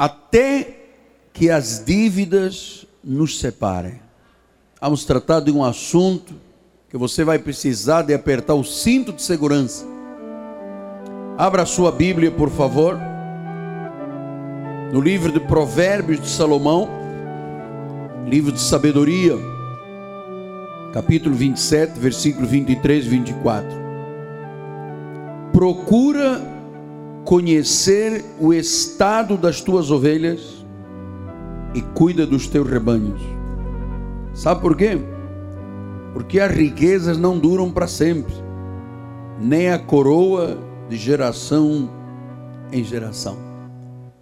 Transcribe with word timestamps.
até 0.00 0.78
que 1.30 1.50
as 1.50 1.84
dívidas 1.84 2.86
nos 3.04 3.38
separem. 3.38 4.00
Vamos 4.80 5.04
tratar 5.04 5.40
de 5.40 5.50
um 5.50 5.62
assunto 5.62 6.32
que 6.88 6.96
você 6.96 7.22
vai 7.22 7.38
precisar 7.38 8.00
de 8.00 8.14
apertar 8.14 8.54
o 8.54 8.64
cinto 8.64 9.12
de 9.12 9.20
segurança. 9.20 9.84
Abra 11.36 11.64
a 11.64 11.66
sua 11.66 11.92
Bíblia, 11.92 12.30
por 12.30 12.48
favor. 12.48 12.98
No 14.90 15.02
livro 15.02 15.30
de 15.30 15.38
Provérbios 15.38 16.18
de 16.18 16.30
Salomão, 16.30 16.88
livro 18.26 18.52
de 18.52 18.60
sabedoria, 18.60 19.34
capítulo 20.94 21.34
27, 21.34 22.00
versículo 22.00 22.46
23 22.46 23.04
e 23.04 23.08
24. 23.10 23.68
Procura 25.52 26.59
conhecer 27.24 28.24
o 28.40 28.52
estado 28.52 29.36
das 29.36 29.60
tuas 29.60 29.90
ovelhas 29.90 30.64
e 31.74 31.80
cuida 31.80 32.26
dos 32.26 32.46
teus 32.46 32.68
rebanhos. 32.68 33.20
Sabe 34.34 34.60
por 34.60 34.76
quê? 34.76 34.98
Porque 36.12 36.40
as 36.40 36.52
riquezas 36.52 37.18
não 37.18 37.38
duram 37.38 37.70
para 37.70 37.86
sempre, 37.86 38.32
nem 39.38 39.70
a 39.70 39.78
coroa 39.78 40.58
de 40.88 40.96
geração 40.96 41.90
em 42.72 42.82
geração. 42.82 43.36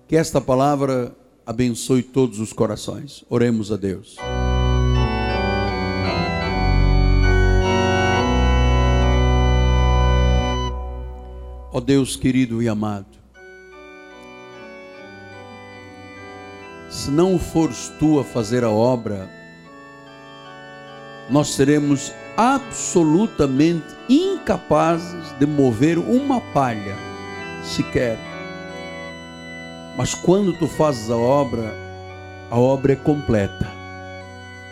Que 0.07 0.17
esta 0.17 0.41
palavra 0.41 1.15
abençoe 1.47 2.03
todos 2.03 2.41
os 2.41 2.53
corações. 2.53 3.25
Oremos 3.29 3.73
a 3.73 3.77
Deus. 3.77 4.17
Ó 11.79 11.81
Deus 11.81 12.17
querido 12.17 12.61
e 12.61 12.69
amado, 12.69 13.07
se 16.91 17.09
não 17.09 17.39
fores 17.39 17.93
tu 18.01 18.19
a 18.19 18.25
fazer 18.25 18.65
a 18.65 18.69
obra, 18.69 19.31
nós 21.31 21.55
seremos 21.55 22.13
absolutamente 22.37 23.87
incapazes 24.09 25.33
de 25.39 25.47
mover 25.47 25.99
uma 25.99 26.41
palha 26.53 26.97
sequer. 27.63 28.19
Mas 29.97 30.15
quando 30.15 30.59
tu 30.59 30.67
fazes 30.67 31.09
a 31.09 31.17
obra, 31.17 31.73
a 32.51 32.59
obra 32.59 32.95
é 32.95 32.97
completa 32.97 33.71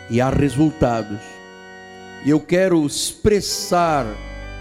e 0.09 0.19
há 0.19 0.29
resultados. 0.29 1.21
E 2.25 2.31
eu 2.31 2.41
quero 2.41 2.85
expressar 2.85 4.05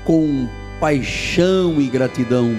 com 0.04 0.48
paixão 0.80 1.80
e 1.80 1.88
gratidão 1.88 2.56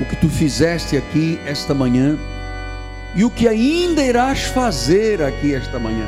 o 0.00 0.04
que 0.04 0.16
tu 0.16 0.28
fizeste 0.28 0.96
aqui 0.96 1.40
esta 1.46 1.72
manhã 1.72 2.18
e 3.14 3.24
o 3.24 3.30
que 3.30 3.48
ainda 3.48 4.02
irás 4.02 4.42
fazer 4.42 5.22
aqui 5.22 5.54
esta 5.54 5.78
manhã. 5.78 6.06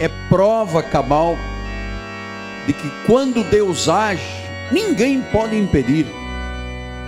É 0.00 0.08
prova 0.28 0.82
cabal 0.82 1.36
de 2.66 2.72
que 2.72 2.90
quando 3.06 3.44
Deus 3.44 3.88
age, 3.88 4.24
ninguém 4.72 5.22
pode 5.32 5.56
impedir. 5.56 6.06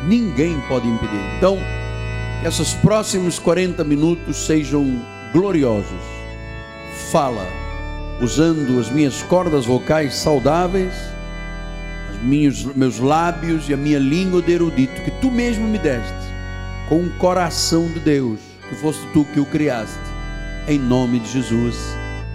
Ninguém 0.07 0.61
pode 0.69 0.87
impedir. 0.87 1.21
Então, 1.37 1.59
que 2.41 2.47
esses 2.47 2.75
próximos 2.75 3.39
40 3.39 3.83
minutos 3.83 4.47
sejam 4.47 5.03
gloriosos. 5.33 6.03
Fala, 7.11 7.47
usando 8.21 8.79
as 8.79 8.89
minhas 8.89 9.23
cordas 9.23 9.67
vocais 9.67 10.15
saudáveis 10.15 10.93
minhos, 12.23 12.65
meus 12.65 12.99
lábios 12.99 13.69
e 13.69 13.75
a 13.75 13.77
minha 13.77 13.99
língua 13.99 14.41
de 14.41 14.53
erudito, 14.53 15.03
que 15.03 15.11
tu 15.21 15.31
mesmo 15.31 15.67
me 15.67 15.79
deste, 15.79 16.13
com 16.89 17.05
o 17.05 17.19
coração 17.19 17.89
de 17.89 18.01
Deus, 18.01 18.41
que 18.69 18.75
foste 18.77 19.03
tu 19.13 19.25
que 19.27 19.41
o 19.41 19.47
criaste, 19.47 19.99
em 20.69 20.79
nome 20.79 21.19
de 21.19 21.31
Jesus. 21.31 21.77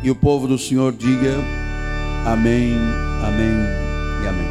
E 0.04 0.12
o 0.12 0.16
povo 0.16 0.48
do 0.48 0.58
Senhor 0.58 0.94
diga 0.94 1.38
amém, 2.26 2.76
amém 3.24 3.56
e 4.24 4.28
amém. 4.28 4.48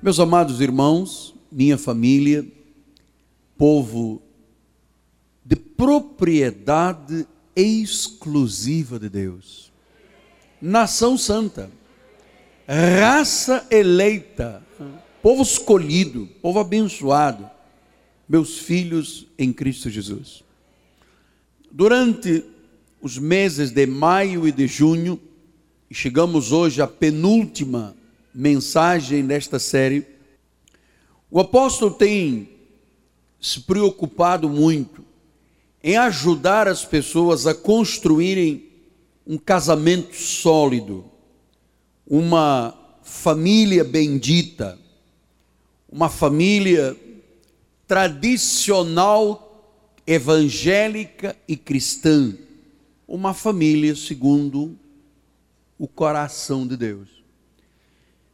Meus 0.00 0.20
amados 0.20 0.60
irmãos, 0.60 1.34
minha 1.50 1.76
família, 1.76 2.46
povo 3.56 4.22
de 5.44 5.56
propriedade 5.56 7.26
exclusiva 7.54 8.98
de 8.98 9.08
Deus, 9.08 9.72
nação 10.60 11.18
santa 11.18 11.77
raça 12.68 13.66
eleita, 13.70 14.62
povo 15.22 15.42
escolhido, 15.42 16.28
povo 16.42 16.58
abençoado, 16.58 17.48
meus 18.28 18.58
filhos 18.58 19.26
em 19.38 19.52
Cristo 19.52 19.88
Jesus. 19.88 20.44
Durante 21.70 22.44
os 23.00 23.16
meses 23.16 23.70
de 23.70 23.86
maio 23.86 24.46
e 24.46 24.52
de 24.52 24.66
junho, 24.66 25.18
chegamos 25.90 26.52
hoje 26.52 26.82
à 26.82 26.86
penúltima 26.86 27.96
mensagem 28.34 29.26
desta 29.26 29.58
série, 29.58 30.06
o 31.30 31.40
apóstolo 31.40 31.92
tem 31.92 32.50
se 33.40 33.60
preocupado 33.60 34.48
muito 34.48 35.04
em 35.82 35.96
ajudar 35.96 36.68
as 36.68 36.84
pessoas 36.84 37.46
a 37.46 37.54
construírem 37.54 38.66
um 39.26 39.38
casamento 39.38 40.14
sólido, 40.14 41.04
uma 42.08 42.74
família 43.02 43.84
bendita, 43.84 44.78
uma 45.90 46.08
família 46.08 46.96
tradicional, 47.86 49.44
evangélica 50.06 51.36
e 51.46 51.54
cristã, 51.54 52.34
uma 53.06 53.34
família 53.34 53.94
segundo 53.94 54.74
o 55.78 55.86
coração 55.86 56.66
de 56.66 56.78
Deus. 56.78 57.08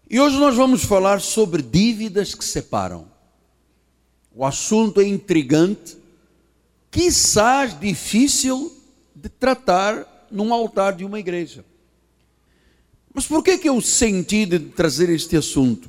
E 0.08 0.20
hoje 0.20 0.38
nós 0.38 0.54
vamos 0.54 0.84
falar 0.84 1.20
sobre 1.20 1.60
dívidas 1.60 2.32
que 2.34 2.44
separam. 2.44 3.08
O 4.32 4.44
assunto 4.44 5.00
é 5.00 5.04
intrigante, 5.04 5.96
quizás 6.90 7.78
difícil 7.78 8.72
de 9.14 9.28
tratar 9.28 10.26
num 10.30 10.54
altar 10.54 10.94
de 10.94 11.04
uma 11.04 11.18
igreja. 11.18 11.64
Mas 13.14 13.28
por 13.28 13.44
que, 13.44 13.56
que 13.56 13.68
eu 13.68 13.80
senti 13.80 14.44
de 14.44 14.58
trazer 14.58 15.08
este 15.08 15.36
assunto? 15.36 15.88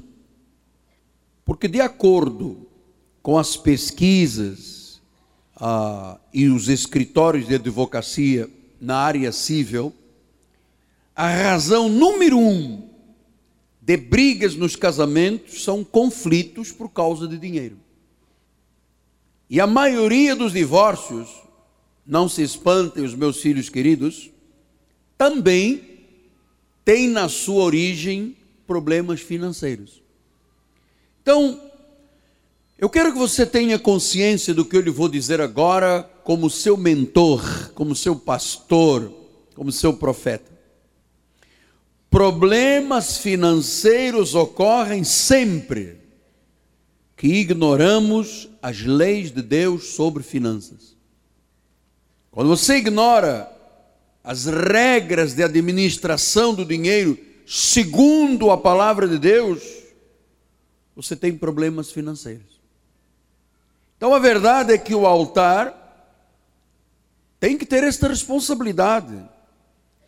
Porque, 1.44 1.68
de 1.68 1.82
acordo 1.82 2.68
com 3.24 3.36
as 3.36 3.58
pesquisas 3.58 5.02
ah, 5.56 6.20
e 6.32 6.48
os 6.48 6.70
escritórios 6.70 7.48
de 7.48 7.56
advocacia 7.56 8.48
na 8.80 8.98
área 8.98 9.32
civil, 9.32 9.92
a 11.16 11.28
razão 11.28 11.90
número 11.90 12.38
um 12.38 12.88
de 13.82 13.98
brigas 13.98 14.56
nos 14.56 14.76
casamentos 14.76 15.64
são 15.64 15.84
conflitos 15.84 16.72
por 16.72 16.90
causa 16.90 17.28
de 17.28 17.40
dinheiro. 17.40 17.78
E 19.50 19.60
a 19.60 19.66
maioria 19.66 20.36
dos 20.36 20.54
divórcios, 20.54 21.30
não 22.06 22.30
se 22.30 22.44
espantem 22.44 23.04
os 23.04 23.16
meus 23.16 23.42
filhos 23.42 23.70
queridos, 23.70 24.30
também 25.18 25.95
tem 26.86 27.10
na 27.10 27.28
sua 27.28 27.64
origem 27.64 28.38
problemas 28.68 29.20
financeiros. 29.20 30.04
Então, 31.24 31.60
eu 32.78 32.88
quero 32.88 33.12
que 33.12 33.18
você 33.18 33.46
tenha 33.46 33.80
consciência 33.80 34.54
do 34.54 34.64
que 34.64 34.78
eu 34.78 34.82
lhe 34.82 34.92
vou 34.92 35.10
dizer 35.10 35.42
agora, 35.42 36.04
como 36.24 36.50
seu 36.50 36.78
mentor, 36.78 37.72
como 37.74 37.96
seu 37.96 38.16
pastor, 38.16 39.12
como 39.56 39.72
seu 39.72 39.94
profeta. 39.94 40.54
Problemas 42.12 43.18
financeiros 43.18 44.36
ocorrem 44.36 45.04
sempre 45.04 45.98
que 47.18 47.28
ignoramos 47.28 48.48
as 48.62 48.82
leis 48.82 49.32
de 49.32 49.42
Deus 49.42 49.88
sobre 49.96 50.22
finanças. 50.22 50.96
Quando 52.30 52.50
você 52.50 52.76
ignora 52.76 53.55
as 54.26 54.46
regras 54.46 55.36
de 55.36 55.44
administração 55.44 56.54
do 56.56 56.66
dinheiro 56.66 57.16
segundo 57.46 58.50
a 58.50 58.58
palavra 58.58 59.08
de 59.08 59.20
Deus, 59.20 59.62
você 60.96 61.16
tem 61.16 61.38
problemas 61.38 61.92
financeiros. 61.92 62.60
Então 63.96 64.16
a 64.16 64.20
verdade 64.20 64.74
é 64.74 64.80
que 64.80 64.96
o 64.96 65.06
altar 65.06 65.84
tem 67.40 67.56
que 67.56 67.68
ter 67.68 67.84
esta 67.84 68.08
responsabilidade 68.08 69.16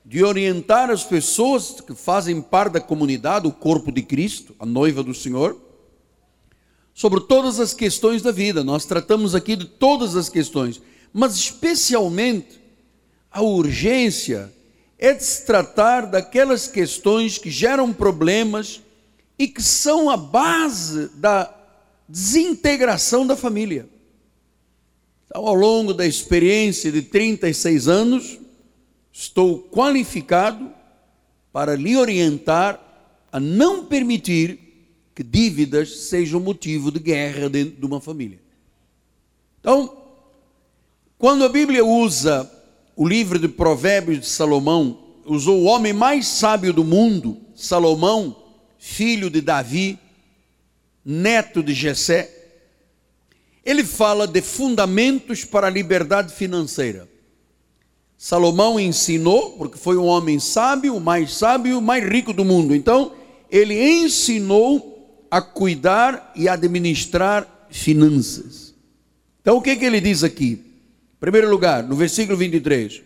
de 0.03 0.23
orientar 0.23 0.89
as 0.89 1.03
pessoas 1.03 1.79
que 1.79 1.93
fazem 1.93 2.41
parte 2.41 2.73
da 2.73 2.81
comunidade, 2.81 3.45
o 3.45 3.51
corpo 3.51 3.91
de 3.91 4.01
Cristo, 4.01 4.55
a 4.57 4.65
noiva 4.65 5.03
do 5.03 5.13
Senhor, 5.13 5.61
sobre 6.91 7.21
todas 7.21 7.59
as 7.59 7.71
questões 7.71 8.23
da 8.23 8.31
vida. 8.31 8.63
Nós 8.63 8.83
tratamos 8.83 9.35
aqui 9.35 9.55
de 9.55 9.65
todas 9.65 10.15
as 10.15 10.27
questões, 10.27 10.81
mas 11.13 11.35
especialmente 11.35 12.66
a 13.37 13.41
urgência 13.41 14.51
é 14.97 15.13
de 15.13 15.23
se 15.23 15.45
tratar 15.45 16.07
daquelas 16.07 16.67
questões 16.67 17.37
que 17.37 17.51
geram 17.51 17.93
problemas 17.93 18.81
e 19.37 19.47
que 19.47 19.61
são 19.61 20.09
a 20.09 20.17
base 20.17 21.09
da 21.09 21.53
desintegração 22.09 23.27
da 23.27 23.35
família. 23.35 23.87
Então, 25.27 25.45
ao 25.45 25.53
longo 25.53 25.93
da 25.93 26.03
experiência 26.03 26.91
de 26.91 27.03
36 27.03 27.87
anos, 27.87 28.39
estou 29.13 29.59
qualificado 29.69 30.71
para 31.53 31.75
lhe 31.75 31.95
orientar 31.95 32.81
a 33.31 33.39
não 33.39 33.85
permitir 33.85 34.57
que 35.13 35.21
dívidas 35.21 35.95
sejam 35.95 36.39
motivo 36.39 36.91
de 36.91 36.99
guerra 36.99 37.47
dentro 37.47 37.79
de 37.79 37.85
uma 37.85 38.01
família. 38.01 38.39
Então, 39.59 39.95
quando 41.19 41.45
a 41.45 41.49
Bíblia 41.49 41.85
usa 41.85 42.56
o 42.97 43.07
livro 43.07 43.37
de 43.37 43.47
Provérbios 43.47 44.21
de 44.21 44.25
Salomão, 44.25 44.97
usou 45.23 45.61
o 45.61 45.65
homem 45.65 45.93
mais 45.93 46.27
sábio 46.27 46.73
do 46.73 46.83
mundo, 46.83 47.37
Salomão, 47.55 48.35
filho 48.79 49.29
de 49.29 49.39
Davi, 49.39 49.99
neto 51.05 51.61
de 51.61 51.75
Jessé, 51.75 52.33
ele 53.63 53.83
fala 53.83 54.25
de 54.25 54.41
fundamentos 54.41 55.45
para 55.45 55.67
a 55.67 55.69
liberdade 55.69 56.33
financeira. 56.33 57.07
Salomão 58.17 58.79
ensinou, 58.79 59.51
porque 59.51 59.77
foi 59.77 59.95
um 59.95 60.05
homem 60.05 60.39
sábio, 60.39 60.95
o 60.95 60.99
mais 60.99 61.35
sábio, 61.35 61.77
o 61.77 61.81
mais 61.81 62.03
rico 62.03 62.33
do 62.33 62.43
mundo. 62.43 62.73
Então, 62.73 63.11
ele 63.51 63.75
ensinou 64.01 65.27
a 65.29 65.39
cuidar 65.39 66.31
e 66.35 66.49
administrar 66.49 67.67
finanças. 67.69 68.73
Então, 69.41 69.57
o 69.57 69.61
que, 69.61 69.75
que 69.75 69.85
ele 69.85 70.01
diz 70.01 70.23
aqui? 70.23 70.66
Primeiro 71.19 71.49
lugar, 71.49 71.83
no 71.83 71.95
versículo 71.95 72.37
23, 72.37 73.01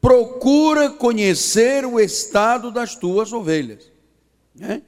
procura 0.00 0.90
conhecer 0.90 1.84
o 1.84 2.00
estado 2.00 2.70
das 2.70 2.96
tuas 2.96 3.32
ovelhas. 3.32 3.90
Né? 4.54 4.82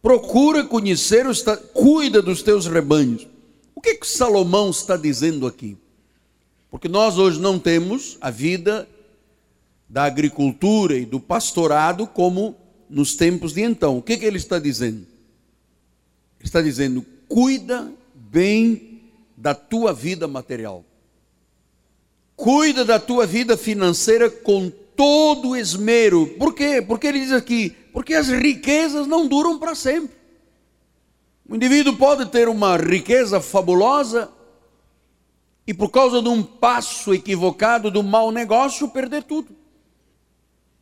Procura 0.00 0.64
conhecer, 0.64 1.26
o 1.26 1.30
estado, 1.30 1.62
cuida 1.68 2.22
dos 2.22 2.42
teus 2.42 2.66
rebanhos. 2.66 3.26
O 3.74 3.80
que, 3.80 3.94
que 3.94 4.06
Salomão 4.06 4.70
está 4.70 4.96
dizendo 4.96 5.46
aqui? 5.46 5.76
Porque 6.70 6.88
nós 6.88 7.18
hoje 7.18 7.40
não 7.40 7.58
temos 7.58 8.16
a 8.20 8.30
vida 8.30 8.88
da 9.88 10.04
agricultura 10.04 10.96
e 10.96 11.04
do 11.04 11.20
pastorado 11.20 12.06
como 12.06 12.56
nos 12.88 13.14
tempos 13.14 13.52
de 13.52 13.62
então. 13.62 13.98
O 13.98 14.02
que, 14.02 14.16
que 14.16 14.24
ele 14.24 14.38
está 14.38 14.58
dizendo? 14.58 15.06
Ele 16.38 16.48
está 16.48 16.62
dizendo: 16.62 17.04
cuida 17.28 17.92
bem 18.14 19.02
da 19.36 19.54
tua 19.54 19.92
vida 19.92 20.26
material, 20.26 20.84
cuida 22.42 22.84
da 22.84 22.98
tua 22.98 23.24
vida 23.24 23.56
financeira 23.56 24.28
com 24.28 24.68
todo 24.96 25.56
esmero. 25.56 26.26
Por 26.40 26.52
quê? 26.52 26.82
Porque 26.82 27.06
ele 27.06 27.20
diz 27.20 27.30
aqui: 27.30 27.70
porque 27.92 28.14
as 28.14 28.26
riquezas 28.26 29.06
não 29.06 29.28
duram 29.28 29.60
para 29.60 29.76
sempre. 29.76 30.16
O 31.48 31.54
indivíduo 31.54 31.96
pode 31.96 32.26
ter 32.26 32.48
uma 32.48 32.76
riqueza 32.76 33.40
fabulosa 33.40 34.28
e, 35.64 35.72
por 35.72 35.90
causa 35.90 36.20
de 36.20 36.28
um 36.28 36.42
passo 36.42 37.14
equivocado, 37.14 37.92
do 37.92 38.02
mau 38.02 38.32
negócio, 38.32 38.88
perder 38.88 39.22
tudo. 39.22 39.54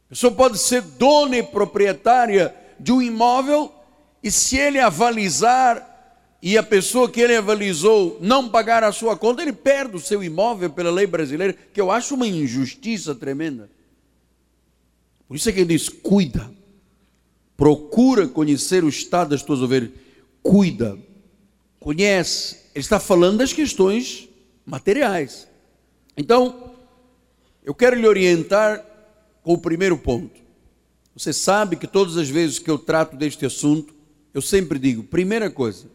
A 0.06 0.08
pessoa 0.08 0.32
pode 0.32 0.56
ser 0.56 0.80
dona 0.80 1.36
e 1.36 1.42
proprietária 1.42 2.54
de 2.78 2.90
um 2.90 3.02
imóvel 3.02 3.70
e 4.22 4.30
se 4.30 4.56
ele 4.56 4.80
avalizar 4.80 5.89
e 6.42 6.56
a 6.56 6.62
pessoa 6.62 7.10
que 7.10 7.20
ele 7.20 7.37
avalizou 7.37 8.16
não 8.20 8.48
pagar 8.48 8.82
a 8.82 8.92
sua 8.92 9.16
conta, 9.16 9.42
ele 9.42 9.52
perde 9.52 9.96
o 9.96 10.00
seu 10.00 10.25
imóvel 10.25 10.70
pela 10.70 10.90
lei 10.90 11.06
brasileira, 11.06 11.52
que 11.52 11.81
eu 11.81 11.90
acho 11.90 12.14
uma 12.14 12.26
injustiça 12.26 13.14
tremenda. 13.14 13.70
Por 15.28 15.37
isso 15.37 15.48
é 15.48 15.52
que 15.52 15.60
ele 15.60 15.76
diz: 15.76 15.88
cuida, 15.88 16.50
procura 17.56 18.26
conhecer 18.26 18.82
o 18.82 18.88
estado 18.88 19.31
das 19.31 19.42
tuas 19.42 19.60
ovelhas, 19.60 19.90
cuida, 20.42 20.98
conhece. 21.78 22.56
Ele 22.75 22.82
está 22.82 22.98
falando 22.98 23.38
das 23.38 23.52
questões 23.52 24.28
materiais. 24.64 25.46
Então, 26.16 26.72
eu 27.62 27.75
quero 27.75 27.96
lhe 27.96 28.06
orientar 28.06 28.84
com 29.43 29.52
o 29.52 29.58
primeiro 29.58 29.98
ponto. 29.98 30.40
Você 31.14 31.34
sabe 31.34 31.76
que 31.76 31.86
todas 31.86 32.16
as 32.16 32.31
vezes 32.31 32.58
que 32.58 32.70
eu 32.70 32.78
trato 32.78 33.14
deste 33.14 33.44
assunto, 33.44 33.94
eu 34.32 34.40
sempre 34.40 34.78
digo: 34.78 35.02
primeira 35.02 35.50
coisa, 35.50 35.86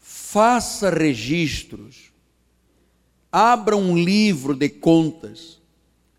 faça 0.00 0.90
registros, 0.90 2.10
abra 3.30 3.76
um 3.76 3.96
livro 3.96 4.54
de 4.54 4.68
contas, 4.68 5.60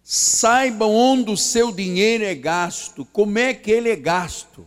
saiba 0.04 0.86
onde 0.86 1.32
o 1.32 1.38
seu 1.38 1.72
dinheiro 1.72 2.24
é 2.24 2.36
gasto, 2.36 3.04
como 3.06 3.40
é 3.40 3.54
que 3.54 3.72
ele 3.72 3.90
é 3.90 3.96
gasto. 3.96 4.66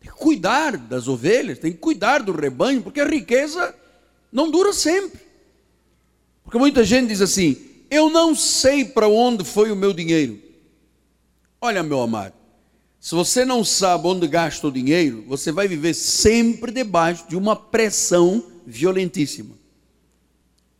Tem 0.00 0.10
que 0.10 0.16
cuidar 0.16 0.76
das 0.76 1.06
ovelhas, 1.06 1.58
tem 1.58 1.72
que 1.72 1.78
cuidar 1.78 2.22
do 2.22 2.32
rebanho, 2.32 2.82
porque 2.82 3.00
a 3.00 3.06
riqueza 3.06 3.74
não 4.32 4.50
dura 4.50 4.72
sempre. 4.72 5.20
Porque 6.42 6.58
muita 6.58 6.84
gente 6.84 7.08
diz 7.08 7.20
assim: 7.20 7.56
eu 7.90 8.08
não 8.08 8.34
sei 8.34 8.84
para 8.84 9.08
onde 9.08 9.44
foi 9.44 9.70
o 9.70 9.76
meu 9.76 9.92
dinheiro. 9.92 10.40
Olha, 11.60 11.82
meu 11.82 12.00
amado, 12.00 12.34
se 13.06 13.14
você 13.14 13.44
não 13.44 13.62
sabe 13.62 14.08
onde 14.08 14.26
gasta 14.26 14.66
o 14.66 14.72
dinheiro, 14.72 15.22
você 15.28 15.52
vai 15.52 15.68
viver 15.68 15.94
sempre 15.94 16.72
debaixo 16.72 17.28
de 17.28 17.36
uma 17.36 17.54
pressão 17.54 18.44
violentíssima. 18.66 19.54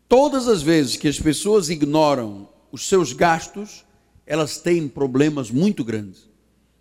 Todas 0.08 0.48
as 0.48 0.60
vezes 0.60 0.96
que 0.96 1.06
as 1.06 1.20
pessoas 1.20 1.70
ignoram 1.70 2.48
os 2.72 2.88
seus 2.88 3.12
gastos, 3.12 3.84
elas 4.26 4.58
têm 4.58 4.88
problemas 4.88 5.52
muito 5.52 5.84
grandes. 5.84 6.28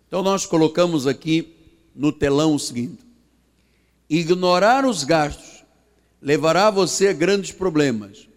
Então 0.08 0.20
nós 0.20 0.44
colocamos 0.44 1.06
aqui 1.06 1.54
no 1.94 2.10
telão 2.10 2.56
o 2.56 2.58
seguinte: 2.58 3.06
ignorar 4.10 4.84
os 4.84 5.04
gastos 5.04 5.64
levará 6.20 6.72
você 6.72 7.06
a 7.06 7.12
grandes 7.12 7.52
problemas. 7.52 8.28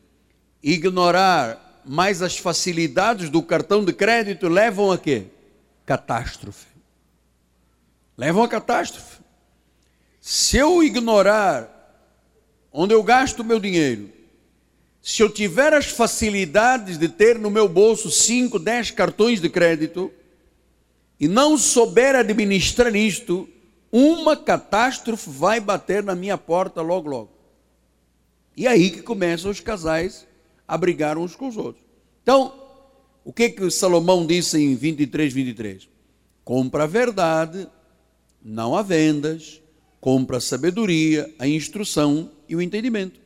Ignorar 0.61 1.81
mas 1.83 2.21
as 2.21 2.37
facilidades 2.37 3.31
do 3.31 3.41
cartão 3.41 3.83
de 3.83 3.93
crédito 3.93 4.47
levam 4.47 4.91
a 4.91 4.97
quê? 4.99 5.25
Catástrofe. 5.87 6.68
Levam 8.19 8.43
a 8.43 8.49
catástrofe. 8.49 9.21
Se 10.19 10.57
eu 10.57 10.83
ignorar 10.83 11.73
onde 12.69 12.93
eu 12.93 13.01
gasto 13.01 13.39
o 13.39 13.45
meu 13.45 13.61
dinheiro, 13.61 14.09
se 15.01 15.23
eu 15.23 15.29
tiver 15.29 15.73
as 15.73 15.85
facilidades 15.85 16.97
de 16.97 17.07
ter 17.07 17.39
no 17.39 17.49
meu 17.49 17.69
bolso 17.69 18.11
5, 18.11 18.59
10 18.59 18.91
cartões 18.91 19.39
de 19.39 19.47
crédito, 19.47 20.11
e 21.17 21.29
não 21.29 21.57
souber 21.57 22.13
administrar 22.13 22.93
isto, 22.93 23.47
uma 23.89 24.35
catástrofe 24.35 25.29
vai 25.29 25.61
bater 25.61 26.03
na 26.03 26.13
minha 26.13 26.37
porta 26.37 26.81
logo, 26.81 27.09
logo. 27.09 27.31
E 28.53 28.67
aí 28.67 28.91
que 28.91 29.01
começam 29.01 29.49
os 29.49 29.61
casais 29.61 30.27
a 30.67 30.77
brigar 30.77 31.17
uns 31.17 31.37
com 31.37 31.47
os 31.47 31.55
outros. 31.55 31.85
Então, 32.21 32.53
o 33.23 33.31
que 33.31 33.47
que 33.47 33.71
Salomão 33.71 34.25
disse 34.25 34.61
em 34.61 34.75
23, 34.75 35.31
23? 35.31 35.87
Compra 36.43 36.83
a 36.83 36.87
verdade, 36.87 37.65
não 38.43 38.75
a 38.75 38.81
vendas, 38.81 39.61
compra 39.99 40.37
a 40.37 40.41
sabedoria, 40.41 41.33
a 41.37 41.47
instrução 41.47 42.31
e 42.47 42.55
o 42.55 42.61
entendimento. 42.61 43.19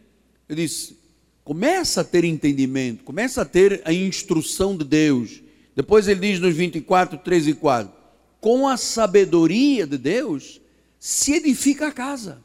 Eu 0.47 0.55
disse, 0.55 0.97
começa 1.43 2.01
a 2.01 2.03
ter 2.03 2.23
entendimento, 2.23 3.03
começa 3.03 3.41
a 3.41 3.45
ter 3.45 3.81
a 3.85 3.93
instrução 3.93 4.75
de 4.75 4.83
Deus. 4.83 5.41
Depois 5.75 6.07
ele 6.07 6.19
diz 6.19 6.39
nos 6.39 6.55
24, 6.55 7.17
3 7.19 7.47
e 7.47 7.53
4, 7.53 7.93
com 8.39 8.67
a 8.67 8.77
sabedoria 8.77 9.87
de 9.87 9.97
Deus 9.97 10.59
se 10.99 11.33
edifica 11.33 11.87
a 11.87 11.91
casa. 11.91 12.41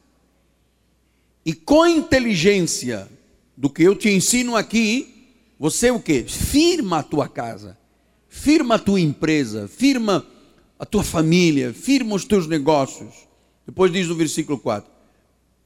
E 1.44 1.54
com 1.54 1.82
a 1.82 1.90
inteligência 1.90 3.08
do 3.56 3.70
que 3.70 3.82
eu 3.82 3.94
te 3.94 4.10
ensino 4.10 4.54
aqui, 4.54 5.34
você 5.58 5.90
o 5.90 6.00
que? 6.00 6.22
Firma 6.24 6.98
a 6.98 7.02
tua 7.02 7.28
casa, 7.28 7.76
firma 8.28 8.76
a 8.76 8.78
tua 8.78 9.00
empresa, 9.00 9.66
firma 9.66 10.24
a 10.78 10.86
tua 10.86 11.02
família, 11.02 11.72
firma 11.72 12.14
os 12.14 12.24
teus 12.24 12.46
negócios. 12.46 13.28
Depois 13.66 13.92
diz 13.92 14.08
no 14.08 14.14
versículo 14.14 14.58
4: 14.58 14.90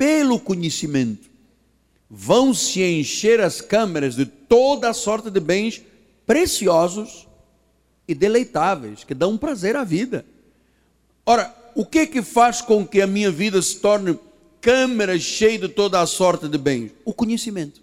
pelo 0.03 0.41
conhecimento 0.41 1.31
vão 2.11 2.53
se 2.53 2.83
encher 2.83 3.41
as 3.41 3.61
câmeras 3.61 4.17
de 4.17 4.27
toda 4.27 4.91
a 4.91 4.93
sorte 4.93 5.31
de 5.31 5.39
bens 5.39 5.81
preciosos 6.27 7.29
e 8.09 8.13
deleitáveis, 8.13 9.05
que 9.05 9.15
dão 9.15 9.39
prazer 9.39 9.77
à 9.77 9.85
vida. 9.85 10.27
Ora, 11.25 11.55
o 11.77 11.87
que 11.87 12.07
que 12.07 12.21
faz 12.21 12.61
com 12.61 12.85
que 12.85 13.01
a 13.01 13.07
minha 13.07 13.31
vida 13.31 13.63
se 13.63 13.77
torne 13.77 14.19
câmara 14.61 15.17
cheia 15.19 15.59
de 15.59 15.69
toda 15.69 16.01
a 16.01 16.07
sorte 16.07 16.49
de 16.49 16.59
bens? 16.59 16.91
O 17.05 17.15
conhecimento. 17.15 17.81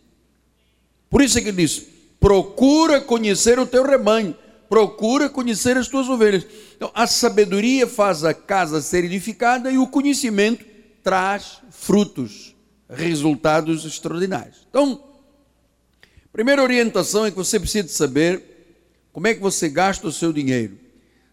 Por 1.10 1.22
isso 1.22 1.38
é 1.38 1.42
que 1.42 1.48
ele 1.48 1.66
diz: 1.66 1.86
procura 2.20 3.00
conhecer 3.00 3.58
o 3.58 3.66
teu 3.66 3.84
rebanho, 3.84 4.36
procura 4.70 5.28
conhecer 5.28 5.76
as 5.76 5.88
tuas 5.88 6.08
ovelhas. 6.08 6.46
Então, 6.76 6.92
a 6.94 7.08
sabedoria 7.08 7.88
faz 7.88 8.24
a 8.24 8.34
casa 8.34 8.82
ser 8.82 9.04
edificada 9.04 9.72
e 9.72 9.78
o 9.78 9.88
conhecimento 9.88 10.64
traz 11.04 11.60
frutos, 11.72 12.56
resultados 12.88 13.84
extraordinários. 13.84 14.68
Então, 14.70 15.04
primeira 16.32 16.62
orientação 16.62 17.26
é 17.26 17.32
que 17.32 17.38
você 17.38 17.60
precisa 17.60 17.88
saber 17.88 18.44
como 19.12 19.28
é 19.28 19.34
que 19.34 19.42
você 19.42 19.68
gasta 19.68 20.08
o 20.08 20.12
seu 20.12 20.32
dinheiro. 20.32 20.78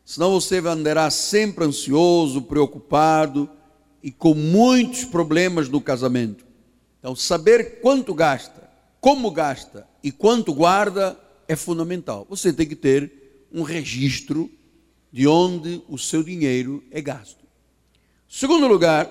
Senão 0.05 0.33
você 0.33 0.59
andará 0.59 1.11
sempre 1.11 1.65
ansioso, 1.65 2.43
preocupado, 2.43 3.51
e 4.03 4.11
com 4.11 4.35
muitos 4.35 5.05
problemas 5.05 5.69
no 5.69 5.81
casamento. 5.81 6.47
Então, 7.01 7.17
saber 7.17 7.81
quanto 7.81 8.15
gasta, 8.15 8.71
como 9.01 9.31
gasta 9.31 9.87
e 10.03 10.13
quanto 10.13 10.55
guarda 10.55 11.19
é 11.49 11.57
fundamental. 11.57 12.25
Você 12.31 12.53
tem 12.53 12.69
que 12.69 12.77
ter 12.77 13.26
um 13.53 13.63
registro 13.63 14.51
de 15.13 15.27
onde 15.27 15.83
o 15.89 15.97
seu 15.99 16.23
dinheiro 16.23 16.83
é 16.91 17.01
gasto. 17.01 17.45
Segundo 18.29 18.67
lugar, 18.67 19.11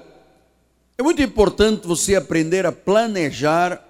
é 0.98 1.04
muito 1.04 1.22
importante 1.22 1.88
você 1.88 2.16
aprender 2.16 2.66
a 2.66 2.72
planejar 2.72 3.84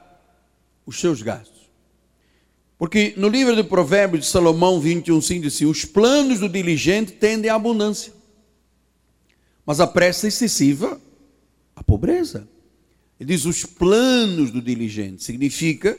os 0.85 0.99
seus 0.99 1.21
gastos. 1.21 1.55
Porque 2.77 3.13
no 3.15 3.29
livro 3.29 3.55
de 3.55 3.63
Provérbios 3.63 4.25
de 4.25 4.31
Salomão 4.31 4.79
21, 4.79 5.21
5 5.21 5.41
diz 5.41 5.55
assim: 5.55 5.65
os 5.65 5.85
planos 5.85 6.39
do 6.39 6.49
diligente 6.49 7.13
tendem 7.13 7.49
à 7.49 7.55
abundância, 7.55 8.13
mas 9.65 9.79
a 9.79 9.87
pressa 9.87 10.27
excessiva, 10.27 10.99
à 11.75 11.83
pobreza. 11.83 12.47
Ele 13.19 13.33
diz 13.33 13.45
os 13.45 13.63
planos 13.63 14.51
do 14.51 14.61
diligente, 14.61 15.23
significa 15.23 15.97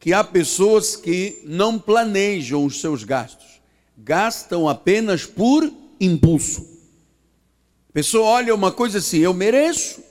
que 0.00 0.12
há 0.12 0.24
pessoas 0.24 0.96
que 0.96 1.42
não 1.44 1.78
planejam 1.78 2.64
os 2.64 2.80
seus 2.80 3.04
gastos, 3.04 3.55
gastam 3.96 4.68
apenas 4.68 5.24
por 5.24 5.70
impulso. 6.00 6.66
A 7.88 7.92
pessoa 7.92 8.26
olha 8.26 8.54
uma 8.54 8.70
coisa 8.70 8.98
assim, 8.98 9.18
eu 9.18 9.32
mereço, 9.32 10.02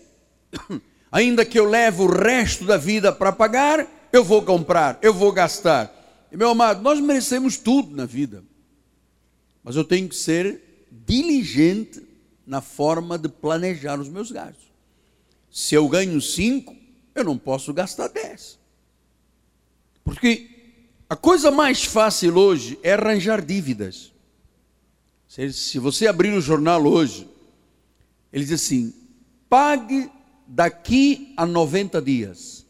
ainda 1.12 1.46
que 1.46 1.60
eu 1.60 1.66
leve 1.66 2.02
o 2.02 2.08
resto 2.08 2.66
da 2.66 2.78
vida 2.78 3.12
para 3.12 3.32
pagar, 3.32 3.88
eu 4.12 4.24
vou 4.24 4.42
comprar, 4.42 4.98
eu 5.02 5.14
vou 5.14 5.32
gastar. 5.32 5.94
E, 6.32 6.38
meu 6.38 6.50
amado, 6.50 6.82
nós 6.82 7.00
merecemos 7.00 7.58
tudo 7.58 7.96
na 7.96 8.06
vida, 8.06 8.44
mas 9.64 9.76
eu 9.76 9.84
tenho 9.84 10.10
que 10.10 10.16
ser 10.16 10.88
diligente 11.06 12.02
na 12.46 12.62
forma 12.62 13.18
de 13.18 13.30
planejar 13.30 14.00
os 14.00 14.10
meus 14.10 14.32
gastos. 14.32 14.66
Se 15.52 15.76
eu 15.76 15.88
ganho 15.88 16.20
cinco, 16.22 16.76
eu 17.14 17.24
não 17.24 17.38
posso 17.38 17.74
gastar 17.74 18.08
dez. 18.08 18.60
Porque 20.04 20.55
a 21.16 21.18
coisa 21.18 21.50
mais 21.50 21.86
fácil 21.86 22.36
hoje 22.36 22.78
é 22.84 22.92
arranjar 22.92 23.42
dívidas. 23.42 24.12
Se 25.30 25.80
você 25.80 26.08
abrir 26.08 26.34
o 26.34 26.42
jornal 26.42 26.86
hoje, 26.86 27.26
ele 28.34 28.44
diz 28.44 28.62
assim: 28.62 28.94
pague 29.50 30.12
daqui 30.46 31.34
a 31.38 31.46
90 31.46 32.02
dias. 32.02 32.66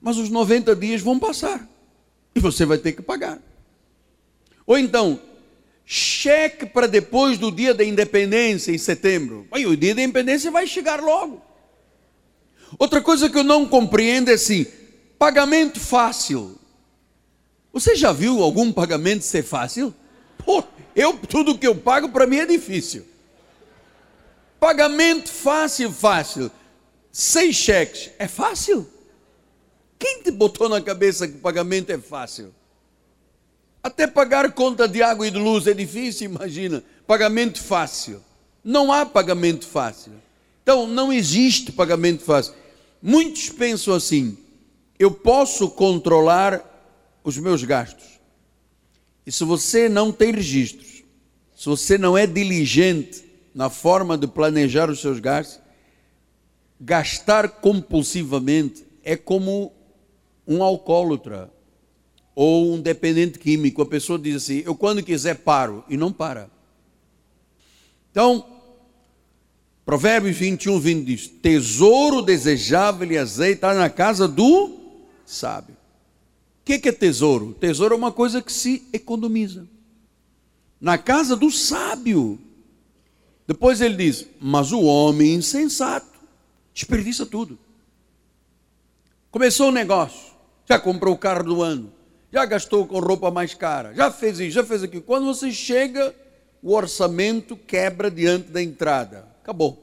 Mas 0.00 0.16
os 0.16 0.28
90 0.28 0.74
dias 0.74 1.00
vão 1.00 1.16
passar 1.16 1.64
e 2.34 2.40
você 2.40 2.66
vai 2.66 2.76
ter 2.76 2.90
que 2.90 3.02
pagar. 3.02 3.40
Ou 4.66 4.76
então, 4.76 5.20
cheque 5.86 6.66
para 6.66 6.88
depois 6.88 7.38
do 7.38 7.52
dia 7.52 7.72
da 7.72 7.84
independência, 7.84 8.72
em 8.72 8.78
setembro. 8.78 9.46
Aí, 9.52 9.64
o 9.64 9.76
dia 9.76 9.94
da 9.94 10.02
independência 10.02 10.50
vai 10.50 10.66
chegar 10.66 11.00
logo. 11.00 11.40
Outra 12.80 13.00
coisa 13.00 13.30
que 13.30 13.38
eu 13.38 13.44
não 13.44 13.64
compreendo 13.64 14.28
é 14.28 14.34
assim: 14.34 14.66
pagamento 15.16 15.78
fácil. 15.78 16.57
Você 17.78 17.94
já 17.94 18.10
viu 18.10 18.42
algum 18.42 18.72
pagamento 18.72 19.22
ser 19.22 19.44
fácil? 19.44 19.94
Pô, 20.44 20.64
eu, 20.96 21.16
tudo 21.16 21.56
que 21.56 21.66
eu 21.66 21.76
pago 21.76 22.08
para 22.08 22.26
mim 22.26 22.38
é 22.38 22.44
difícil. 22.44 23.06
Pagamento 24.58 25.30
fácil, 25.30 25.92
fácil. 25.92 26.50
Seis 27.12 27.54
cheques, 27.54 28.10
é 28.18 28.26
fácil? 28.26 28.84
Quem 29.96 30.24
te 30.24 30.32
botou 30.32 30.68
na 30.68 30.80
cabeça 30.80 31.28
que 31.28 31.38
pagamento 31.38 31.90
é 31.90 31.98
fácil? 31.98 32.52
Até 33.80 34.08
pagar 34.08 34.50
conta 34.50 34.88
de 34.88 35.00
água 35.00 35.28
e 35.28 35.30
de 35.30 35.38
luz 35.38 35.68
é 35.68 35.72
difícil, 35.72 36.30
imagina. 36.30 36.82
Pagamento 37.06 37.62
fácil. 37.62 38.20
Não 38.64 38.90
há 38.90 39.06
pagamento 39.06 39.64
fácil. 39.64 40.14
Então, 40.64 40.84
não 40.84 41.12
existe 41.12 41.70
pagamento 41.70 42.24
fácil. 42.24 42.54
Muitos 43.00 43.50
pensam 43.50 43.94
assim: 43.94 44.36
eu 44.98 45.12
posso 45.12 45.70
controlar 45.70 46.67
os 47.28 47.38
meus 47.38 47.62
gastos. 47.64 48.20
E 49.26 49.32
se 49.32 49.44
você 49.44 49.88
não 49.88 50.10
tem 50.10 50.32
registros, 50.32 51.04
se 51.56 51.66
você 51.66 51.98
não 51.98 52.16
é 52.16 52.26
diligente 52.26 53.24
na 53.54 53.68
forma 53.68 54.16
de 54.16 54.26
planejar 54.26 54.88
os 54.88 55.00
seus 55.00 55.20
gastos, 55.20 55.60
gastar 56.80 57.48
compulsivamente 57.48 58.84
é 59.02 59.16
como 59.16 59.72
um 60.46 60.62
alcoólatra 60.62 61.52
ou 62.34 62.72
um 62.72 62.80
dependente 62.80 63.38
químico, 63.38 63.82
a 63.82 63.86
pessoa 63.86 64.18
diz 64.18 64.36
assim: 64.36 64.62
eu 64.64 64.74
quando 64.74 65.02
quiser 65.02 65.36
paro, 65.36 65.84
e 65.88 65.96
não 65.96 66.12
para. 66.12 66.48
Então, 68.10 68.46
Provérbios 69.84 70.36
21, 70.36 70.78
20 70.78 71.04
diz: 71.04 71.26
tesouro 71.26 72.22
desejável 72.22 73.10
e 73.10 73.18
azeite 73.18 73.54
está 73.54 73.74
na 73.74 73.90
casa 73.90 74.28
do 74.28 74.78
sábio. 75.24 75.77
O 76.76 76.78
que 76.78 76.88
é 76.88 76.92
tesouro? 76.92 77.56
Tesouro 77.58 77.94
é 77.94 77.96
uma 77.96 78.12
coisa 78.12 78.42
que 78.42 78.52
se 78.52 78.86
economiza. 78.92 79.66
Na 80.80 80.98
casa 80.98 81.34
do 81.34 81.50
sábio. 81.50 82.38
Depois 83.46 83.80
ele 83.80 83.96
diz: 83.96 84.26
mas 84.40 84.72
o 84.72 84.82
homem 84.82 85.34
insensato 85.34 86.18
desperdiça 86.74 87.24
tudo. 87.24 87.58
Começou 89.30 89.68
o 89.68 89.72
negócio 89.72 90.28
já 90.68 90.78
comprou 90.78 91.14
o 91.14 91.18
carro 91.18 91.44
do 91.44 91.62
ano, 91.62 91.90
já 92.30 92.44
gastou 92.44 92.86
com 92.86 93.00
roupa 93.00 93.30
mais 93.30 93.54
cara, 93.54 93.94
já 93.94 94.10
fez 94.10 94.38
isso, 94.38 94.50
já 94.50 94.62
fez 94.62 94.82
aquilo. 94.82 95.02
Quando 95.02 95.24
você 95.24 95.50
chega, 95.50 96.14
o 96.62 96.74
orçamento 96.74 97.56
quebra 97.56 98.10
diante 98.10 98.50
da 98.50 98.62
entrada. 98.62 99.26
Acabou. 99.42 99.82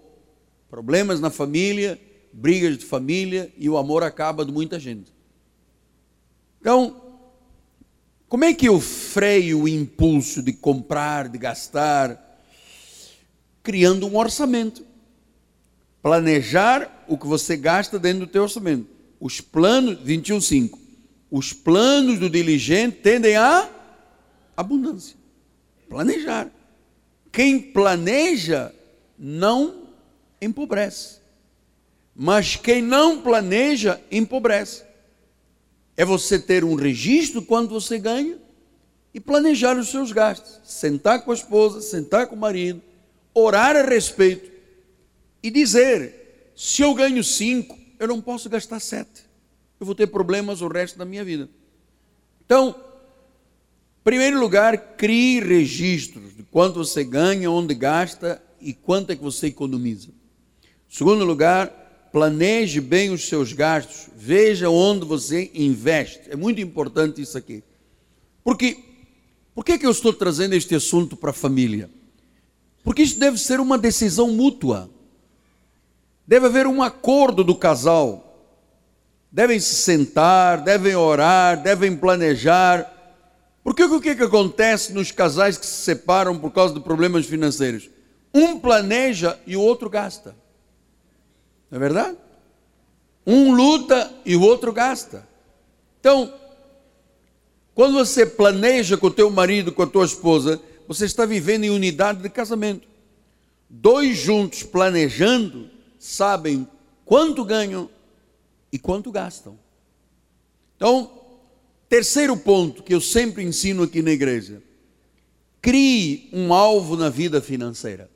Problemas 0.69 1.19
na 1.19 1.31
família, 1.31 1.99
brigas 2.31 2.77
de 2.77 2.85
família 2.85 3.51
e 3.57 3.67
o 3.67 3.77
amor 3.77 4.03
acaba 4.03 4.45
de 4.45 4.51
muita 4.51 4.79
gente. 4.79 5.14
Então, 6.65 7.00
como 8.27 8.43
é 8.43 8.51
que 8.51 8.67
eu 8.67 8.81
freio 8.81 9.62
o 9.62 9.67
impulso 9.67 10.41
de 10.41 10.51
comprar, 10.51 11.29
de 11.29 11.38
gastar? 11.38 12.41
Criando 13.62 14.07
um 14.07 14.17
orçamento. 14.17 14.84
Planejar 16.01 17.05
o 17.07 17.19
que 17.19 17.27
você 17.27 17.55
gasta 17.55 18.00
dentro 18.00 18.22
do 18.22 18.27
teu 18.31 18.41
orçamento 18.41 18.95
os 19.19 19.39
planos, 19.39 20.00
21,5, 20.00 20.79
os 21.29 21.53
planos 21.53 22.17
do 22.17 22.31
diligente 22.31 22.98
tendem 22.98 23.36
a 23.36 23.69
abundância. 24.57 25.15
Planejar. 25.88 26.50
Quem 27.31 27.60
planeja 27.60 28.74
não 29.19 29.84
empobrece. 30.41 31.19
Mas 32.15 32.55
quem 32.55 32.81
não 32.81 33.22
planeja 33.22 34.01
empobrece. 34.12 34.84
É 35.97 36.03
você 36.03 36.37
ter 36.37 36.63
um 36.63 36.75
registro 36.75 37.41
quando 37.41 37.69
você 37.69 37.97
ganha 37.97 38.37
e 39.13 39.19
planejar 39.19 39.77
os 39.77 39.89
seus 39.89 40.11
gastos. 40.11 40.59
Sentar 40.63 41.23
com 41.23 41.31
a 41.31 41.35
esposa, 41.35 41.81
sentar 41.81 42.27
com 42.27 42.35
o 42.35 42.39
marido, 42.39 42.81
orar 43.33 43.75
a 43.75 43.83
respeito 43.83 44.51
e 45.41 45.49
dizer: 45.49 46.51
se 46.55 46.81
eu 46.81 46.93
ganho 46.93 47.23
cinco, 47.23 47.77
eu 47.99 48.07
não 48.07 48.21
posso 48.21 48.49
gastar 48.49 48.79
sete. 48.79 49.23
Eu 49.79 49.85
vou 49.85 49.95
ter 49.95 50.07
problemas 50.07 50.61
o 50.61 50.67
resto 50.67 50.97
da 50.97 51.05
minha 51.05 51.23
vida. 51.23 51.49
Então, 52.45 52.75
primeiro 54.03 54.39
lugar, 54.39 54.77
crie 54.95 55.39
registros 55.39 56.35
de 56.35 56.43
quanto 56.43 56.75
você 56.75 57.03
ganha, 57.03 57.49
onde 57.49 57.73
gasta 57.73 58.41
e 58.59 58.73
quanto 58.73 59.11
é 59.11 59.15
que 59.15 59.23
você 59.23 59.47
economiza. 59.47 60.09
Segundo 60.89 61.25
lugar, 61.25 61.84
planeje 62.15 62.79
bem 62.79 63.10
os 63.10 63.27
seus 63.27 63.51
gastos, 63.51 64.07
veja 64.15 64.69
onde 64.69 65.05
você 65.05 65.51
investe. 65.53 66.22
É 66.29 66.36
muito 66.38 66.62
importante 66.62 67.22
isso 67.22 67.38
aqui. 67.38 67.62
Porque, 68.41 68.77
por 69.53 69.65
que, 69.65 69.74
é 69.74 69.77
que 69.77 69.86
eu 69.86 69.91
estou 69.91 70.13
trazendo 70.13 70.53
este 70.53 70.74
assunto 70.74 71.17
para 71.17 71.31
a 71.31 71.34
família? 71.34 71.89
Porque 72.86 73.03
isso 73.03 73.19
deve 73.19 73.38
ser 73.38 73.60
uma 73.60 73.77
decisão 73.77 74.31
mútua. 74.31 74.89
Deve 76.25 76.45
haver 76.45 76.67
um 76.67 76.81
acordo 76.81 77.43
do 77.43 77.53
casal. 77.53 78.48
Devem 79.29 79.60
se 79.60 79.75
sentar, 79.75 80.63
devem 80.63 80.95
orar, 80.95 81.62
devem 81.62 81.98
planejar. 81.98 83.19
Porque 83.62 83.84
o 83.84 84.00
que, 84.00 84.15
que 84.15 84.24
acontece 84.24 84.93
nos 84.93 85.12
casais 85.12 85.57
que 85.57 85.65
se 85.65 85.84
separam 85.84 86.39
por 86.39 86.51
causa 86.51 86.74
de 86.74 86.79
problemas 86.79 87.25
financeiros? 87.25 87.89
Um 88.34 88.57
planeja 88.57 89.38
e 89.45 89.57
o 89.57 89.62
outro 89.62 89.89
gasta. 89.89 90.44
Não 91.69 91.77
é 91.77 91.79
verdade? 91.79 92.17
Um 93.25 93.53
luta 93.53 94.13
e 94.25 94.36
o 94.36 94.41
outro 94.41 94.72
gasta. 94.72 95.27
Então, 96.00 96.34
quando 97.74 97.93
você 97.93 98.25
planeja 98.25 98.98
com 98.98 99.07
o 99.07 99.12
teu 99.12 99.29
marido, 99.29 99.72
com 99.72 99.81
a 99.81 99.88
tua 99.88 100.05
esposa, 100.05 100.62
você 100.88 101.05
está 101.05 101.25
vivendo 101.25 101.63
em 101.63 101.69
unidade 101.69 102.22
de 102.22 102.29
casamento. 102.29 102.88
Dois 103.69 104.17
juntos 104.17 104.63
planejando 104.63 105.69
sabem 106.00 106.67
quanto 107.03 107.43
ganham 107.43 107.89
e 108.72 108.77
quanto 108.77 109.12
gastam. 109.12 109.57
Então, 110.75 111.12
terceiro 111.89 112.38
ponto 112.38 112.84
que 112.84 112.93
eu 112.93 113.01
sempre 113.01 113.43
ensino 113.43 113.84
aqui 113.84 114.01
na 114.01 114.12
igreja: 114.12 114.62
crie 115.62 116.29
um 116.31 116.53
alvo 116.53 116.95
na 116.95 117.10
vida 117.10 117.41
financeira. 117.41 118.10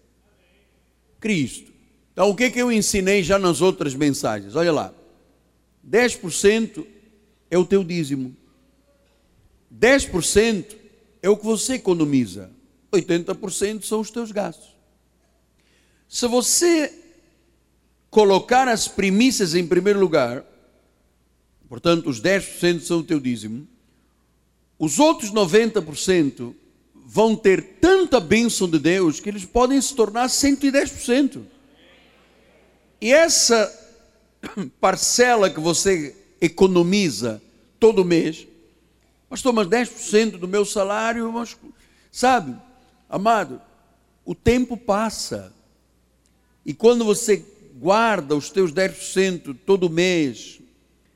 Cristo. 1.19 1.68
Então, 2.19 2.31
o 2.31 2.35
que, 2.35 2.51
que 2.51 2.59
eu 2.59 2.69
ensinei 2.69 3.23
já 3.23 3.39
nas 3.39 3.61
outras 3.61 3.95
mensagens? 3.95 4.53
Olha 4.53 4.73
lá. 4.73 4.93
10% 5.89 6.85
é 7.49 7.57
o 7.57 7.63
teu 7.63 7.81
dízimo. 7.81 8.35
10% 9.73 10.75
é 11.21 11.29
o 11.29 11.37
que 11.37 11.45
você 11.45 11.75
economiza. 11.75 12.51
80% 12.91 13.83
são 13.83 14.01
os 14.01 14.11
teus 14.11 14.33
gastos. 14.33 14.67
Se 16.09 16.27
você 16.27 16.93
colocar 18.09 18.67
as 18.67 18.85
primícias 18.85 19.55
em 19.55 19.65
primeiro 19.65 20.01
lugar, 20.01 20.43
portanto, 21.69 22.09
os 22.09 22.21
10% 22.21 22.81
são 22.81 22.99
o 22.99 23.03
teu 23.03 23.21
dízimo, 23.21 23.65
os 24.77 24.99
outros 24.99 25.31
90% 25.31 26.53
vão 26.93 27.33
ter 27.33 27.79
tanta 27.79 28.19
bênção 28.19 28.69
de 28.69 28.77
Deus 28.77 29.21
que 29.21 29.29
eles 29.29 29.45
podem 29.45 29.79
se 29.79 29.95
tornar 29.95 30.27
110%. 30.27 31.43
E 33.01 33.11
essa 33.11 33.71
parcela 34.79 35.49
que 35.49 35.59
você 35.59 36.15
economiza 36.41 37.41
todo 37.79 38.05
mês, 38.05 38.47
pastor, 39.29 39.53
mas 39.53 39.67
10% 39.67 40.31
do 40.31 40.47
meu 40.47 40.65
salário, 40.65 41.31
mas, 41.31 41.57
sabe, 42.11 42.55
amado, 43.09 43.61
o 44.25 44.35
tempo 44.35 44.75
passa. 44.75 45.53
E 46.65 46.73
quando 46.73 47.05
você 47.05 47.43
guarda 47.75 48.35
os 48.35 48.49
teus 48.49 48.73
10% 48.73 49.55
todo 49.65 49.89
mês, 49.89 50.59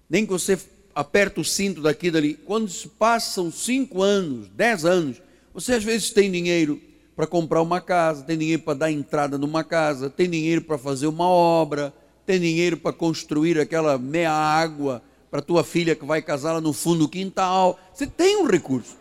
nem 0.10 0.26
que 0.26 0.32
você 0.32 0.58
aperta 0.96 1.42
o 1.42 1.46
cinto 1.46 1.82
daqui 1.82 2.08
e 2.08 2.12
dali, 2.12 2.34
quando 2.36 2.70
se 2.70 2.88
passam 2.88 3.52
5 3.52 4.02
anos, 4.02 4.48
10 4.50 4.86
anos, 4.86 5.22
você 5.54 5.74
às 5.74 5.84
vezes 5.84 6.12
tem 6.12 6.32
dinheiro 6.32 6.80
para 7.16 7.28
comprar 7.28 7.62
uma 7.62 7.80
casa, 7.80 8.24
tem 8.24 8.38
dinheiro 8.38 8.64
para 8.64 8.74
dar 8.74 8.92
entrada 8.92 9.38
numa 9.38 9.64
casa, 9.64 10.10
tem 10.10 10.30
dinheiro 10.30 10.62
para 10.62 10.78
fazer 10.78 11.08
uma 11.08 11.28
obra, 11.28 11.94
tem 12.26 12.40
dinheiro 12.40 12.78
para 12.78 12.92
construir 12.92 13.60
aquela 13.60 13.98
meia 13.98 14.32
água 14.32 15.02
para 15.30 15.42
tua 15.42 15.64
filha 15.64 15.96
que 15.96 16.06
vai 16.06 16.22
casar 16.22 16.54
lá 16.54 16.62
no 16.62 16.74
fundo 16.74 17.00
do 17.00 17.10
quintal. 17.10 17.80
Você 17.94 18.08
tem 18.08 18.38
um 18.38 18.46
recurso. 18.46 18.96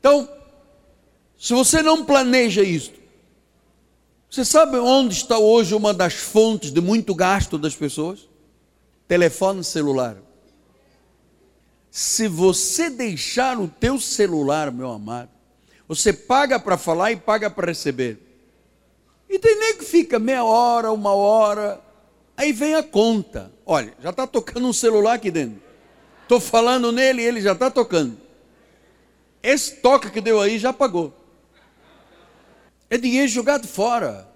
Então, 0.00 0.28
se 1.38 1.52
você 1.52 1.82
não 1.82 2.04
planeja 2.04 2.62
isso, 2.62 2.92
você 4.30 4.44
sabe 4.44 4.78
onde 4.78 5.14
está 5.14 5.38
hoje 5.38 5.74
uma 5.74 5.94
das 5.94 6.14
fontes 6.14 6.72
de 6.72 6.80
muito 6.80 7.14
gasto 7.14 7.56
das 7.56 7.74
pessoas? 7.74 8.28
Telefone 9.06 9.62
celular. 9.62 10.16
Se 11.90 12.26
você 12.26 12.90
deixar 12.90 13.60
o 13.60 13.68
teu 13.68 14.00
celular, 14.00 14.72
meu 14.72 14.90
amado, 14.90 15.30
você 15.86 16.12
paga 16.12 16.58
para 16.58 16.78
falar 16.78 17.12
e 17.12 17.16
paga 17.16 17.50
para 17.50 17.66
receber. 17.66 18.18
E 19.28 19.38
tem 19.38 19.58
nem 19.58 19.76
que 19.76 19.84
fica 19.84 20.18
meia 20.18 20.44
hora, 20.44 20.92
uma 20.92 21.12
hora, 21.12 21.80
aí 22.36 22.52
vem 22.52 22.74
a 22.74 22.82
conta. 22.82 23.52
Olha, 23.66 23.94
já 24.00 24.10
está 24.10 24.26
tocando 24.26 24.66
um 24.66 24.72
celular 24.72 25.14
aqui 25.14 25.30
dentro. 25.30 25.62
Estou 26.22 26.40
falando 26.40 26.90
nele 26.90 27.22
e 27.22 27.26
ele 27.26 27.40
já 27.40 27.52
está 27.52 27.70
tocando. 27.70 28.16
Esse 29.42 29.76
toque 29.76 30.10
que 30.10 30.20
deu 30.20 30.40
aí 30.40 30.58
já 30.58 30.72
pagou. 30.72 31.12
É 32.88 32.96
dinheiro 32.96 33.28
jogado 33.28 33.66
fora. 33.66 34.28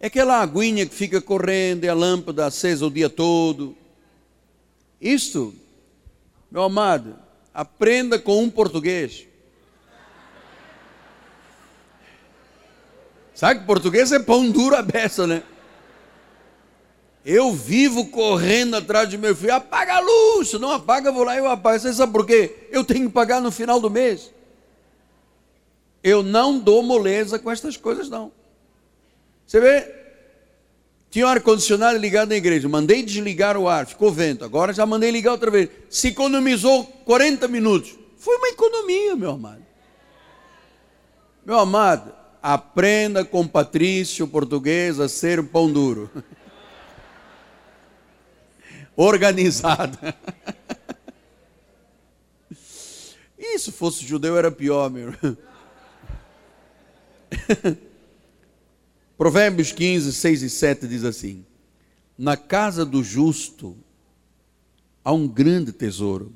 É 0.00 0.06
aquela 0.06 0.40
aguinha 0.40 0.86
que 0.86 0.94
fica 0.94 1.20
correndo, 1.20 1.84
é 1.84 1.88
a 1.88 1.94
lâmpada 1.94 2.46
acesa 2.46 2.86
o 2.86 2.90
dia 2.90 3.10
todo. 3.10 3.76
Isto, 5.00 5.54
meu 6.50 6.62
amado, 6.62 7.18
aprenda 7.52 8.18
com 8.18 8.42
um 8.42 8.48
português. 8.48 9.27
Sabe 13.38 13.60
que 13.60 13.66
português 13.66 14.10
é 14.10 14.18
pão 14.18 14.50
duro 14.50 14.74
a 14.74 14.82
beça, 14.82 15.24
né? 15.24 15.44
Eu 17.24 17.52
vivo 17.52 18.08
correndo 18.08 18.74
atrás 18.74 19.08
de 19.08 19.16
meu 19.16 19.32
filho, 19.36 19.54
apaga 19.54 19.94
a 19.94 20.00
luz, 20.00 20.54
não 20.54 20.72
apaga, 20.72 21.12
vou 21.12 21.22
lá 21.22 21.36
e 21.36 21.38
eu 21.38 21.48
apago. 21.48 21.78
Você 21.78 21.94
sabe 21.94 22.12
por 22.12 22.26
quê? 22.26 22.66
Eu 22.72 22.82
tenho 22.82 23.06
que 23.06 23.12
pagar 23.12 23.40
no 23.40 23.52
final 23.52 23.78
do 23.78 23.88
mês. 23.88 24.34
Eu 26.02 26.20
não 26.20 26.58
dou 26.58 26.82
moleza 26.82 27.38
com 27.38 27.48
estas 27.48 27.76
coisas, 27.76 28.08
não. 28.08 28.32
Você 29.46 29.60
vê? 29.60 29.88
Tinha 31.08 31.24
um 31.24 31.28
ar-condicionado 31.28 31.96
ligado 31.96 32.30
na 32.30 32.36
igreja, 32.36 32.68
mandei 32.68 33.04
desligar 33.04 33.56
o 33.56 33.68
ar, 33.68 33.86
ficou 33.86 34.10
vento, 34.10 34.44
agora 34.44 34.72
já 34.72 34.84
mandei 34.84 35.12
ligar 35.12 35.30
outra 35.30 35.48
vez. 35.48 35.70
Se 35.88 36.08
economizou 36.08 36.82
40 37.04 37.46
minutos. 37.46 37.94
Foi 38.16 38.36
uma 38.36 38.48
economia, 38.48 39.14
meu 39.14 39.30
amado. 39.30 39.64
Meu 41.46 41.60
amado, 41.60 42.17
aprenda 42.42 43.24
com 43.24 43.46
Patrício 43.46 44.26
português 44.26 44.98
a 45.00 45.08
ser 45.08 45.42
pão 45.44 45.70
duro. 45.70 46.10
Organizado. 48.96 49.98
E 53.40 53.56
se 53.56 53.70
fosse 53.70 54.04
judeu 54.04 54.36
era 54.36 54.50
pior, 54.50 54.90
meu. 54.90 55.14
Provérbios 59.16 59.72
15, 59.72 60.12
6 60.12 60.42
e 60.42 60.50
7 60.50 60.86
diz 60.86 61.04
assim: 61.04 61.44
Na 62.16 62.36
casa 62.36 62.84
do 62.84 63.02
justo 63.02 63.76
há 65.04 65.12
um 65.12 65.26
grande 65.26 65.72
tesouro, 65.72 66.34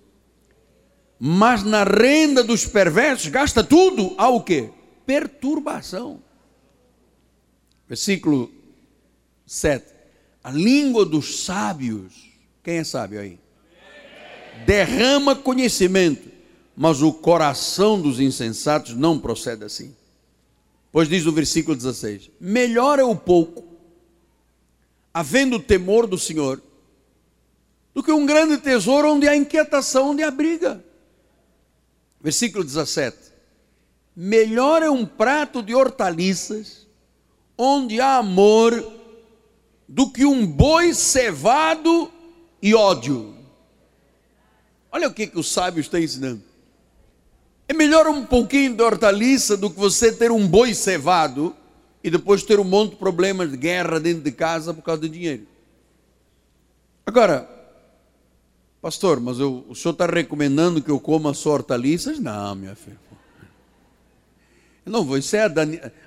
mas 1.18 1.62
na 1.62 1.84
renda 1.84 2.42
dos 2.42 2.66
perversos 2.66 3.28
gasta 3.28 3.62
tudo, 3.62 4.14
há 4.16 4.28
o 4.28 4.42
quê? 4.42 4.70
Perturbação. 5.06 6.22
Versículo 7.88 8.50
7. 9.46 9.92
A 10.42 10.50
língua 10.50 11.04
dos 11.04 11.44
sábios, 11.44 12.30
quem 12.62 12.78
é 12.78 12.84
sábio 12.84 13.20
aí? 13.20 13.38
Derrama 14.66 15.36
conhecimento, 15.36 16.30
mas 16.76 17.02
o 17.02 17.12
coração 17.12 18.00
dos 18.00 18.18
insensatos 18.18 18.94
não 18.94 19.18
procede 19.18 19.64
assim. 19.64 19.94
Pois 20.90 21.08
diz 21.08 21.26
o 21.26 21.32
versículo 21.32 21.76
16: 21.76 22.30
Melhor 22.40 22.98
é 22.98 23.04
o 23.04 23.16
pouco, 23.16 23.64
havendo 25.12 25.58
temor 25.58 26.06
do 26.06 26.18
Senhor, 26.18 26.62
do 27.94 28.02
que 28.02 28.12
um 28.12 28.26
grande 28.26 28.58
tesouro 28.58 29.12
onde 29.12 29.28
há 29.28 29.36
inquietação, 29.36 30.10
onde 30.10 30.22
há 30.22 30.30
briga. 30.30 30.84
Versículo 32.20 32.62
17: 32.62 33.31
Melhor 34.14 34.82
é 34.82 34.90
um 34.90 35.06
prato 35.06 35.62
de 35.62 35.74
hortaliças, 35.74 36.86
onde 37.56 38.00
há 38.00 38.16
amor, 38.16 38.92
do 39.88 40.10
que 40.10 40.24
um 40.24 40.46
boi 40.46 40.92
cevado 40.94 42.10
e 42.60 42.74
ódio. 42.74 43.34
Olha 44.90 45.08
o 45.08 45.14
que, 45.14 45.26
que 45.26 45.38
o 45.38 45.42
sábio 45.42 45.80
está 45.80 45.98
ensinando. 45.98 46.42
É 47.66 47.72
melhor 47.72 48.06
um 48.06 48.24
pouquinho 48.24 48.74
de 48.74 48.82
hortaliça 48.82 49.56
do 49.56 49.70
que 49.70 49.78
você 49.78 50.12
ter 50.12 50.30
um 50.30 50.46
boi 50.46 50.74
cevado 50.74 51.56
e 52.04 52.10
depois 52.10 52.42
ter 52.42 52.60
um 52.60 52.64
monte 52.64 52.90
de 52.90 52.96
problemas 52.96 53.50
de 53.50 53.56
guerra 53.56 53.98
dentro 53.98 54.22
de 54.22 54.32
casa 54.32 54.74
por 54.74 54.82
causa 54.82 55.00
de 55.02 55.08
dinheiro. 55.08 55.46
Agora, 57.06 57.48
pastor, 58.80 59.20
mas 59.20 59.38
eu, 59.38 59.64
o 59.68 59.74
senhor 59.74 59.92
está 59.92 60.06
recomendando 60.06 60.82
que 60.82 60.90
eu 60.90 61.00
coma 61.00 61.32
só 61.32 61.52
hortaliças? 61.52 62.18
Não, 62.18 62.54
minha 62.54 62.74
filha. 62.74 63.00
Não 64.90 65.16
isso 65.16 65.36
é 65.36 65.44
a, 65.44 65.50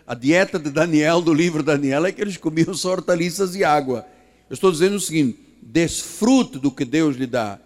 a, 0.06 0.14
dieta 0.14 0.60
de 0.60 0.70
Daniel, 0.70 1.22
do 1.22 1.34
livro 1.34 1.64
Daniel, 1.64 2.06
é 2.06 2.12
que 2.12 2.22
eles 2.22 2.38
comiam 2.38 2.74
só 2.74 2.92
hortaliças 2.92 3.56
e 3.56 3.64
água. 3.64 4.06
Eu 4.50 4.54
estou 4.54 4.72
dizendo 4.72 4.96
o 4.96 5.00
seguinte: 5.00 5.40
desfrute 5.62 6.60
do 6.60 6.72
que 6.72 6.84
Deus 6.84 7.16
lhe 7.16 7.26
dá. 7.26 7.60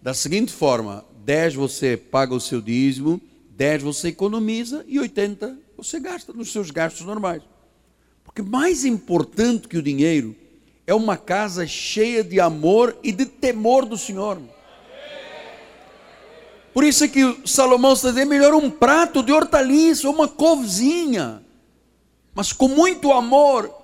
Da 0.00 0.14
seguinte 0.14 0.52
forma, 0.52 1.04
10 1.24 1.54
você 1.54 1.96
paga 1.96 2.34
o 2.34 2.40
seu 2.40 2.60
dízimo, 2.60 3.20
10 3.50 3.82
você 3.82 4.08
economiza 4.08 4.84
e 4.86 5.00
80 5.00 5.58
você 5.76 5.98
gasta 5.98 6.32
nos 6.32 6.52
seus 6.52 6.70
gastos 6.70 7.04
normais. 7.04 7.42
Porque 8.24 8.42
mais 8.42 8.84
importante 8.84 9.66
que 9.66 9.76
o 9.76 9.82
dinheiro 9.82 10.36
é 10.86 10.94
uma 10.94 11.16
casa 11.16 11.66
cheia 11.66 12.22
de 12.22 12.40
amor 12.40 12.96
e 13.02 13.10
de 13.10 13.26
temor 13.26 13.84
do 13.84 13.98
Senhor. 13.98 14.40
Por 16.72 16.84
isso 16.84 17.08
que 17.08 17.40
Salomão 17.44 17.92
está 17.92 18.08
dizendo: 18.08 18.26
é 18.26 18.38
melhor 18.38 18.54
um 18.54 18.70
prato 18.70 19.22
de 19.22 19.32
hortaliça, 19.32 20.08
uma 20.08 20.28
couvezinha, 20.28 21.42
mas 22.34 22.52
com 22.52 22.68
muito 22.68 23.12
amor, 23.12 23.74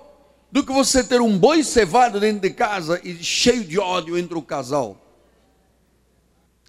do 0.51 0.63
que 0.63 0.71
você 0.71 1.03
ter 1.03 1.19
um 1.19 1.37
boi 1.37 1.63
cevado 1.63 2.19
dentro 2.19 2.41
de 2.41 2.49
casa 2.49 3.01
e 3.03 3.21
cheio 3.21 3.65
de 3.65 3.77
ódio 3.77 4.17
entre 4.17 4.37
o 4.37 4.41
casal. 4.41 4.97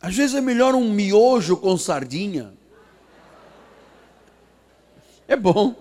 Às 0.01 0.17
vezes 0.17 0.35
é 0.35 0.41
melhor 0.41 0.75
um 0.75 0.91
miojo 0.91 1.57
com 1.57 1.77
sardinha. 1.79 2.53
É 5.29 5.37
bom. 5.37 5.75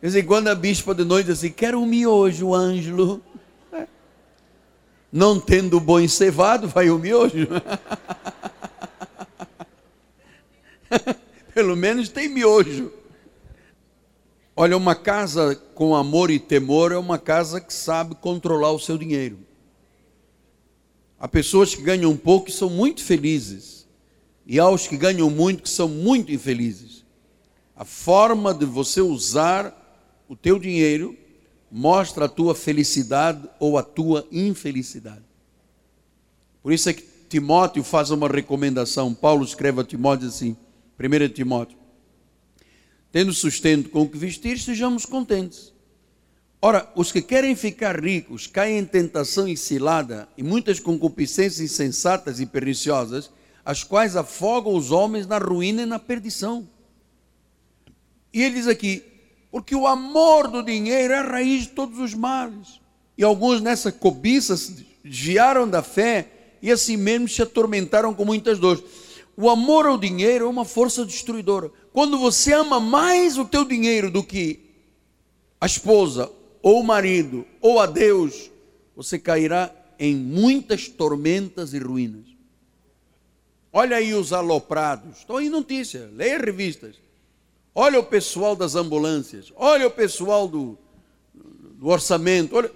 Vez 0.00 0.14
em 0.14 0.24
quando 0.24 0.48
a 0.48 0.54
bispa 0.54 0.94
de 0.94 1.04
noite 1.04 1.26
diz 1.26 1.38
assim: 1.38 1.50
quero 1.50 1.80
um 1.80 1.86
miojo, 1.86 2.54
Ângelo. 2.54 3.22
É. 3.72 3.86
Não 5.12 5.40
tendo 5.40 5.80
bom 5.80 5.98
encevado, 5.98 6.68
vai 6.68 6.90
o 6.90 6.98
miojo. 6.98 7.48
Pelo 11.54 11.76
menos 11.76 12.08
tem 12.08 12.28
miojo. 12.28 12.92
Olha, 14.56 14.76
uma 14.76 14.94
casa 14.94 15.54
com 15.74 15.94
amor 15.94 16.30
e 16.30 16.38
temor 16.38 16.92
é 16.92 16.98
uma 16.98 17.18
casa 17.18 17.60
que 17.60 17.72
sabe 17.72 18.14
controlar 18.16 18.72
o 18.72 18.78
seu 18.80 18.98
dinheiro. 18.98 19.38
Há 21.20 21.28
pessoas 21.28 21.74
que 21.74 21.82
ganham 21.82 22.16
pouco 22.16 22.48
e 22.48 22.52
são 22.52 22.68
muito 22.68 23.02
felizes, 23.02 23.86
e 24.46 24.58
há 24.58 24.68
os 24.68 24.86
que 24.86 24.96
ganham 24.96 25.28
muito 25.30 25.62
que 25.62 25.68
são 25.68 25.88
muito 25.88 26.32
infelizes. 26.32 27.04
A 27.76 27.84
forma 27.84 28.52
de 28.52 28.64
você 28.64 29.00
usar 29.00 29.74
o 30.28 30.34
teu 30.34 30.58
dinheiro 30.58 31.16
mostra 31.70 32.24
a 32.24 32.28
tua 32.28 32.54
felicidade 32.54 33.48
ou 33.60 33.78
a 33.78 33.82
tua 33.82 34.26
infelicidade. 34.32 35.24
Por 36.62 36.72
isso 36.72 36.88
é 36.88 36.92
que 36.92 37.02
Timóteo 37.28 37.84
faz 37.84 38.10
uma 38.10 38.26
recomendação. 38.26 39.14
Paulo 39.14 39.44
escreve 39.44 39.80
a 39.80 39.84
Timóteo 39.84 40.28
assim, 40.28 40.56
1 40.98 41.28
Timóteo: 41.32 41.78
Tendo 43.12 43.32
sustento 43.32 43.88
com 43.90 44.02
o 44.02 44.08
que 44.08 44.18
vestir, 44.18 44.58
sejamos 44.58 45.06
contentes. 45.06 45.72
Ora, 46.60 46.90
os 46.96 47.12
que 47.12 47.22
querem 47.22 47.54
ficar 47.54 48.02
ricos 48.02 48.48
caem 48.48 48.78
em 48.78 48.84
tentação 48.84 49.46
e 49.46 49.56
cilada 49.56 50.28
e 50.36 50.42
muitas 50.42 50.80
concupiscências 50.80 51.60
insensatas 51.60 52.40
e 52.40 52.46
perniciosas, 52.46 53.30
as 53.64 53.84
quais 53.84 54.16
afogam 54.16 54.74
os 54.74 54.90
homens 54.90 55.26
na 55.26 55.38
ruína 55.38 55.82
e 55.82 55.86
na 55.86 56.00
perdição. 56.00 56.68
E 58.32 58.42
ele 58.42 58.56
diz 58.56 58.66
aqui: 58.66 59.04
porque 59.50 59.74
o 59.74 59.86
amor 59.86 60.48
do 60.48 60.62
dinheiro 60.62 61.12
é 61.12 61.18
a 61.18 61.22
raiz 61.22 61.62
de 61.62 61.68
todos 61.68 61.98
os 61.98 62.12
males. 62.12 62.80
E 63.16 63.24
alguns 63.24 63.60
nessa 63.60 63.90
cobiça 63.90 64.56
se 64.56 64.86
desviaram 65.02 65.68
da 65.68 65.82
fé 65.82 66.28
e 66.60 66.70
assim 66.70 66.96
mesmo 66.96 67.28
se 67.28 67.40
atormentaram 67.40 68.12
com 68.14 68.24
muitas 68.24 68.58
dores. 68.58 68.82
O 69.40 69.48
amor 69.48 69.86
ao 69.86 69.96
dinheiro 69.96 70.46
é 70.46 70.48
uma 70.48 70.64
força 70.64 71.06
destruidora. 71.06 71.70
Quando 71.92 72.18
você 72.18 72.52
ama 72.52 72.80
mais 72.80 73.38
o 73.38 73.44
teu 73.44 73.64
dinheiro 73.64 74.10
do 74.10 74.20
que 74.20 74.58
a 75.60 75.66
esposa, 75.66 76.28
ou 76.60 76.80
o 76.80 76.84
marido, 76.84 77.46
ou 77.60 77.78
a 77.78 77.86
Deus, 77.86 78.50
você 78.96 79.16
cairá 79.16 79.72
em 79.96 80.16
muitas 80.16 80.88
tormentas 80.88 81.72
e 81.72 81.78
ruínas. 81.78 82.24
Olha 83.72 83.98
aí 83.98 84.12
os 84.12 84.32
aloprados. 84.32 85.18
Estão 85.18 85.36
aí 85.36 85.48
notícias, 85.48 86.12
leia 86.12 86.38
revistas. 86.38 86.96
Olha 87.72 88.00
o 88.00 88.04
pessoal 88.04 88.56
das 88.56 88.74
ambulâncias. 88.74 89.52
Olha 89.54 89.86
o 89.86 89.90
pessoal 89.92 90.48
do, 90.48 90.76
do 91.32 91.86
orçamento. 91.86 92.56
Olha, 92.56 92.72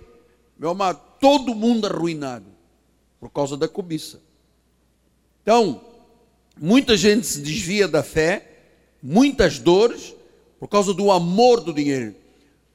meu 0.57 0.70
amado, 0.70 1.01
todo 1.18 1.57
mundo 1.57 1.88
arruinado 1.88 2.46
por 3.18 3.31
causa 3.31 3.57
da 3.57 3.66
cobiça. 3.66 4.22
Então, 5.42 5.90
muita 6.60 6.96
gente 6.96 7.26
se 7.26 7.40
desvia 7.40 7.86
da 7.88 8.02
fé, 8.02 8.48
muitas 9.02 9.58
dores 9.58 10.14
por 10.58 10.68
causa 10.68 10.94
do 10.94 11.10
amor 11.10 11.60
do 11.60 11.72
dinheiro. 11.72 12.14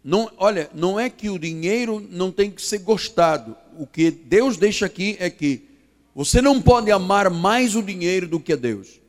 Não, 0.04 0.32
olha, 0.38 0.70
não 0.74 1.00
é 1.00 1.10
que 1.10 1.30
o 1.30 1.40
dinheiro 1.40 2.06
não 2.10 2.32
tem 2.32 2.50
que 2.50 2.62
ser 2.62 2.80
gostado. 2.80 3.56
O 3.78 3.86
que 3.86 4.10
Deus 4.10 4.58
deixa 4.58 4.86
aqui 4.86 5.18
é 5.20 5.30
que 5.30 5.64
você 6.16 6.42
não 6.42 6.62
pode 6.62 6.90
amar 6.92 7.30
mais 7.30 7.76
o 7.76 7.82
dinheiro 7.82 8.28
do 8.28 8.40
que 8.40 8.54
a 8.54 8.56
Deus. 8.56 9.00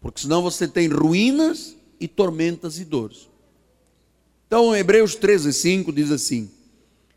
Porque 0.00 0.20
senão 0.20 0.42
você 0.42 0.68
tem 0.68 0.88
ruínas 0.88 1.76
e 1.98 2.06
tormentas 2.06 2.78
e 2.78 2.84
dores. 2.84 3.28
Então, 4.46 4.74
Hebreus 4.74 5.14
13, 5.14 5.52
5 5.52 5.92
diz 5.92 6.10
assim: 6.10 6.50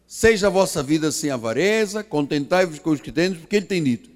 Seja 0.07 0.47
a 0.47 0.49
vossa 0.49 0.81
vida 0.81 1.11
sem 1.11 1.29
avareza, 1.29 2.03
contentai-vos 2.03 2.79
com 2.79 2.89
os 2.89 3.01
que 3.01 3.11
têm, 3.11 3.35
porque 3.35 3.57
ele 3.57 3.65
tem 3.65 3.83
dito: 3.83 4.09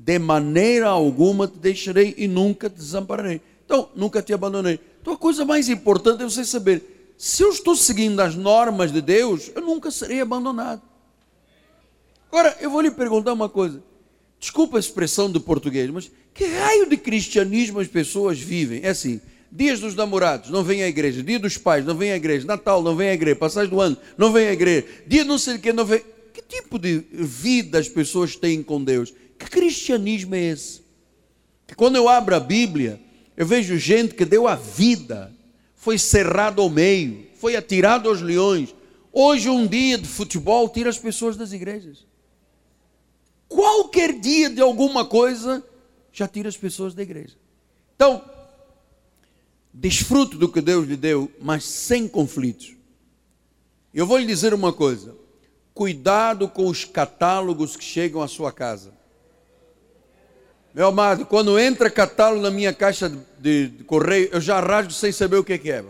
De 0.00 0.16
maneira 0.16 0.86
alguma 0.86 1.48
te 1.48 1.58
deixarei 1.58 2.14
e 2.16 2.28
nunca 2.28 2.70
te 2.70 2.76
desampararei. 2.76 3.40
Então, 3.64 3.90
nunca 3.96 4.22
te 4.22 4.32
abandonei. 4.32 4.78
Então, 5.02 5.12
a 5.12 5.16
coisa 5.16 5.44
mais 5.44 5.68
importante 5.68 6.22
é 6.22 6.24
você 6.24 6.44
saber 6.44 7.14
se 7.18 7.42
eu 7.42 7.50
estou 7.50 7.74
seguindo 7.74 8.20
as 8.20 8.36
normas 8.36 8.92
de 8.92 9.00
Deus, 9.00 9.50
eu 9.52 9.60
nunca 9.60 9.90
serei 9.90 10.20
abandonado. 10.20 10.80
Agora, 12.30 12.56
eu 12.60 12.70
vou 12.70 12.80
lhe 12.80 12.92
perguntar 12.92 13.32
uma 13.32 13.48
coisa. 13.48 13.82
Desculpa 14.38 14.76
a 14.76 14.80
expressão 14.80 15.28
do 15.28 15.40
português, 15.40 15.90
mas 15.90 16.08
que 16.32 16.46
raio 16.46 16.88
de 16.88 16.96
cristianismo 16.96 17.80
as 17.80 17.88
pessoas 17.88 18.38
vivem? 18.38 18.82
É 18.84 18.90
assim, 18.90 19.20
dias 19.50 19.80
dos 19.80 19.96
namorados, 19.96 20.48
não 20.48 20.62
vem 20.62 20.84
à 20.84 20.88
igreja. 20.88 21.24
Dia 21.24 21.40
dos 21.40 21.58
pais, 21.58 21.84
não 21.84 21.96
vem 21.96 22.12
à 22.12 22.16
igreja. 22.16 22.46
Natal, 22.46 22.84
não 22.84 22.94
vem 22.94 23.08
à 23.08 23.14
igreja. 23.14 23.34
Passagem 23.34 23.68
do 23.68 23.80
ano, 23.80 23.96
não 24.16 24.32
vem 24.32 24.46
à 24.46 24.52
igreja. 24.52 24.86
Dia 25.04 25.24
não 25.24 25.38
sei 25.38 25.56
o 25.56 25.58
que, 25.58 25.72
não 25.72 25.84
vem. 25.84 26.00
Que 26.32 26.40
tipo 26.42 26.78
de 26.78 27.04
vida 27.12 27.80
as 27.80 27.88
pessoas 27.88 28.36
têm 28.36 28.62
com 28.62 28.84
Deus? 28.84 29.12
Que 29.38 29.48
cristianismo 29.48 30.34
é 30.34 30.40
esse? 30.40 30.82
Que 31.66 31.74
quando 31.74 31.96
eu 31.96 32.08
abro 32.08 32.34
a 32.34 32.40
Bíblia, 32.40 33.00
eu 33.36 33.46
vejo 33.46 33.78
gente 33.78 34.14
que 34.14 34.24
deu 34.24 34.48
a 34.48 34.54
vida 34.54 35.32
foi 35.78 35.96
cerrado 35.96 36.60
ao 36.60 36.68
meio, 36.68 37.28
foi 37.36 37.54
atirado 37.54 38.08
aos 38.08 38.20
leões. 38.20 38.74
Hoje, 39.12 39.48
um 39.48 39.66
dia 39.66 39.96
de 39.96 40.08
futebol 40.08 40.68
tira 40.68 40.90
as 40.90 40.98
pessoas 40.98 41.36
das 41.36 41.52
igrejas. 41.52 42.04
Qualquer 43.48 44.18
dia 44.18 44.50
de 44.50 44.60
alguma 44.60 45.04
coisa 45.04 45.64
já 46.12 46.26
tira 46.26 46.48
as 46.48 46.56
pessoas 46.56 46.94
da 46.94 47.02
igreja. 47.02 47.36
Então, 47.94 48.22
desfrute 49.72 50.36
do 50.36 50.48
que 50.50 50.60
Deus 50.60 50.86
lhe 50.86 50.96
deu, 50.96 51.30
mas 51.40 51.64
sem 51.64 52.08
conflitos. 52.08 52.74
Eu 53.94 54.06
vou 54.06 54.18
lhe 54.18 54.26
dizer 54.26 54.52
uma 54.52 54.72
coisa: 54.72 55.16
cuidado 55.72 56.48
com 56.48 56.66
os 56.66 56.84
catálogos 56.84 57.76
que 57.76 57.84
chegam 57.84 58.20
à 58.20 58.28
sua 58.28 58.52
casa. 58.52 58.97
Meu 60.78 60.86
amado, 60.86 61.26
quando 61.26 61.58
entra 61.58 61.90
catálogo 61.90 62.40
na 62.40 62.52
minha 62.52 62.72
caixa 62.72 63.08
de, 63.40 63.66
de 63.66 63.82
correio, 63.82 64.28
eu 64.30 64.40
já 64.40 64.60
rasgo 64.60 64.92
sem 64.92 65.10
saber 65.10 65.34
o 65.34 65.42
que, 65.42 65.58
que 65.58 65.72
é. 65.72 65.84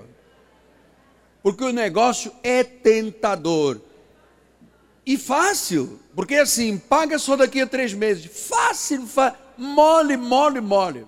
Porque 1.42 1.62
o 1.62 1.72
negócio 1.72 2.32
é 2.42 2.64
tentador. 2.64 3.82
E 5.04 5.18
fácil, 5.18 6.00
porque 6.14 6.36
assim, 6.36 6.78
paga 6.78 7.18
só 7.18 7.36
daqui 7.36 7.60
a 7.60 7.66
três 7.66 7.92
meses. 7.92 8.48
Fácil, 8.48 9.06
fácil 9.06 9.38
mole, 9.58 10.16
mole, 10.16 10.62
mole. 10.62 11.06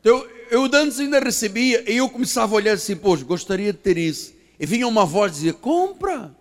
Então, 0.00 0.26
eu 0.50 0.64
antes 0.64 0.98
ainda 0.98 1.20
recebia, 1.20 1.88
e 1.88 1.98
eu 1.98 2.10
começava 2.10 2.52
a 2.52 2.56
olhar 2.56 2.72
assim, 2.72 2.96
poxa, 2.96 3.24
gostaria 3.24 3.72
de 3.72 3.78
ter 3.78 3.96
isso. 3.96 4.34
E 4.58 4.66
vinha 4.66 4.88
uma 4.88 5.06
voz 5.06 5.30
e 5.30 5.34
dizia, 5.36 5.52
compra. 5.54 6.34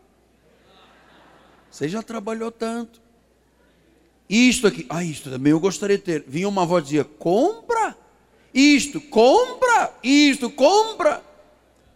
Você 1.70 1.88
já 1.88 2.02
trabalhou 2.02 2.52
tanto. 2.52 3.07
Isto 4.30 4.68
aqui, 4.68 4.86
ah, 4.90 5.04
isto 5.04 5.30
também 5.30 5.52
eu 5.52 5.60
gostaria 5.60 5.98
de 5.98 6.04
ter. 6.04 6.24
Vinha 6.28 6.50
uma 6.50 6.66
voz 6.66 6.84
e 6.84 6.86
dizia: 6.86 7.06
compra, 7.06 7.96
isto, 8.54 9.00
compra, 9.00 9.94
isto, 10.04 10.50
compra. 10.50 11.24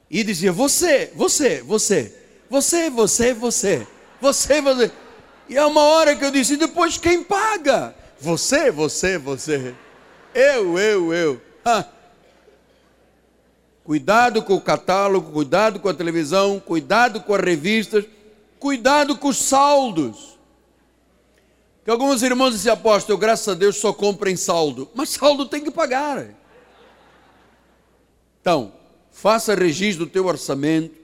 E 0.10 0.24
dizia: 0.24 0.52
você, 0.52 1.12
você, 1.15 1.62
você, 1.62 2.13
você, 2.50 2.89
você, 2.89 3.34
você, 3.34 3.88
você, 4.20 4.62
você. 4.62 4.91
E 5.50 5.58
é 5.58 5.65
uma 5.65 5.82
hora 5.82 6.15
que 6.15 6.24
eu 6.24 6.32
disse: 6.32 6.56
depois 6.56 6.98
quem 6.98 7.24
paga? 7.24 7.94
Você, 8.20 8.72
você, 8.72 9.17
você. 9.17 9.76
Eu, 10.34 10.80
eu, 10.80 11.13
eu. 11.13 11.41
Cuidado 13.84 14.41
com 14.44 14.54
o 14.54 14.62
catálogo, 14.62 15.32
cuidado 15.32 15.80
com 15.80 15.89
a 15.89 15.94
televisão, 15.94 16.60
cuidado 16.60 17.22
com 17.22 17.34
as 17.34 17.41
revistas, 17.41 18.06
cuidado 18.60 19.17
com 19.17 19.28
os 19.28 19.38
saldos. 19.38 20.39
Que 21.84 21.89
alguns 21.89 22.22
irmãos 22.22 22.52
dizem, 22.52 22.72
apóstolo, 22.72 23.17
graças 23.17 23.48
a 23.48 23.54
Deus 23.54 23.78
só 23.78 23.91
compro 23.91 24.30
em 24.30 24.36
saldo. 24.36 24.89
Mas 24.94 25.10
saldo 25.10 25.48
tem 25.48 25.63
que 25.63 25.72
pagar. 25.72 26.28
Então, 28.39 28.72
faça 29.12 29.56
registro 29.56 30.06
do 30.06 30.12
teu 30.12 30.26
orçamento, 30.26 30.96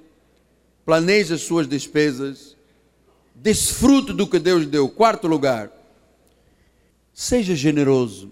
planeje 0.86 1.34
as 1.34 1.42
suas 1.42 1.68
despesas, 1.68 2.56
desfrute 3.34 4.13
do 4.13 4.28
que 4.28 4.38
Deus 4.38 4.66
deu. 4.66 4.88
Quarto 4.88 5.28
lugar, 5.28 5.72
seja 7.13 7.56
generoso. 7.56 8.32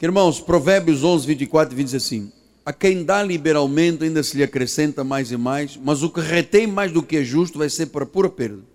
Irmãos, 0.00 0.38
Provérbios 0.38 1.02
11, 1.02 1.26
24 1.26 1.74
diz 1.74 1.94
assim: 1.94 2.30
A 2.64 2.74
quem 2.74 3.04
dá 3.04 3.22
liberalmente 3.22 4.04
ainda 4.04 4.22
se 4.22 4.36
lhe 4.36 4.42
acrescenta 4.42 5.02
mais 5.02 5.32
e 5.32 5.36
mais, 5.38 5.78
mas 5.78 6.02
o 6.02 6.10
que 6.10 6.20
retém 6.20 6.66
mais 6.66 6.92
do 6.92 7.02
que 7.02 7.16
é 7.16 7.24
justo 7.24 7.58
vai 7.58 7.70
ser 7.70 7.86
para 7.86 8.04
pura 8.04 8.28
perda 8.28 8.73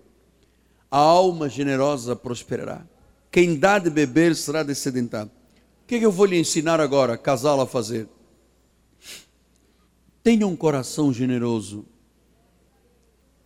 a 0.90 0.98
alma 0.98 1.48
generosa 1.48 2.16
prosperará. 2.16 2.84
Quem 3.30 3.56
dá 3.56 3.78
de 3.78 3.88
beber 3.88 4.34
será 4.34 4.62
descedentado. 4.62 5.30
O 5.84 5.86
que, 5.86 5.96
é 5.96 5.98
que 6.00 6.06
eu 6.06 6.12
vou 6.12 6.26
lhe 6.26 6.38
ensinar 6.38 6.80
agora, 6.80 7.16
casal, 7.16 7.60
a 7.60 7.66
fazer? 7.66 8.08
Tenha 10.22 10.46
um 10.46 10.56
coração 10.56 11.12
generoso. 11.12 11.86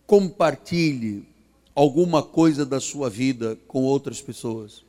Compartilhe 0.07 1.27
alguma 1.75 2.23
coisa 2.23 2.65
da 2.65 2.79
sua 2.79 3.09
vida 3.09 3.57
com 3.67 3.83
outras 3.83 4.21
pessoas. 4.21 4.83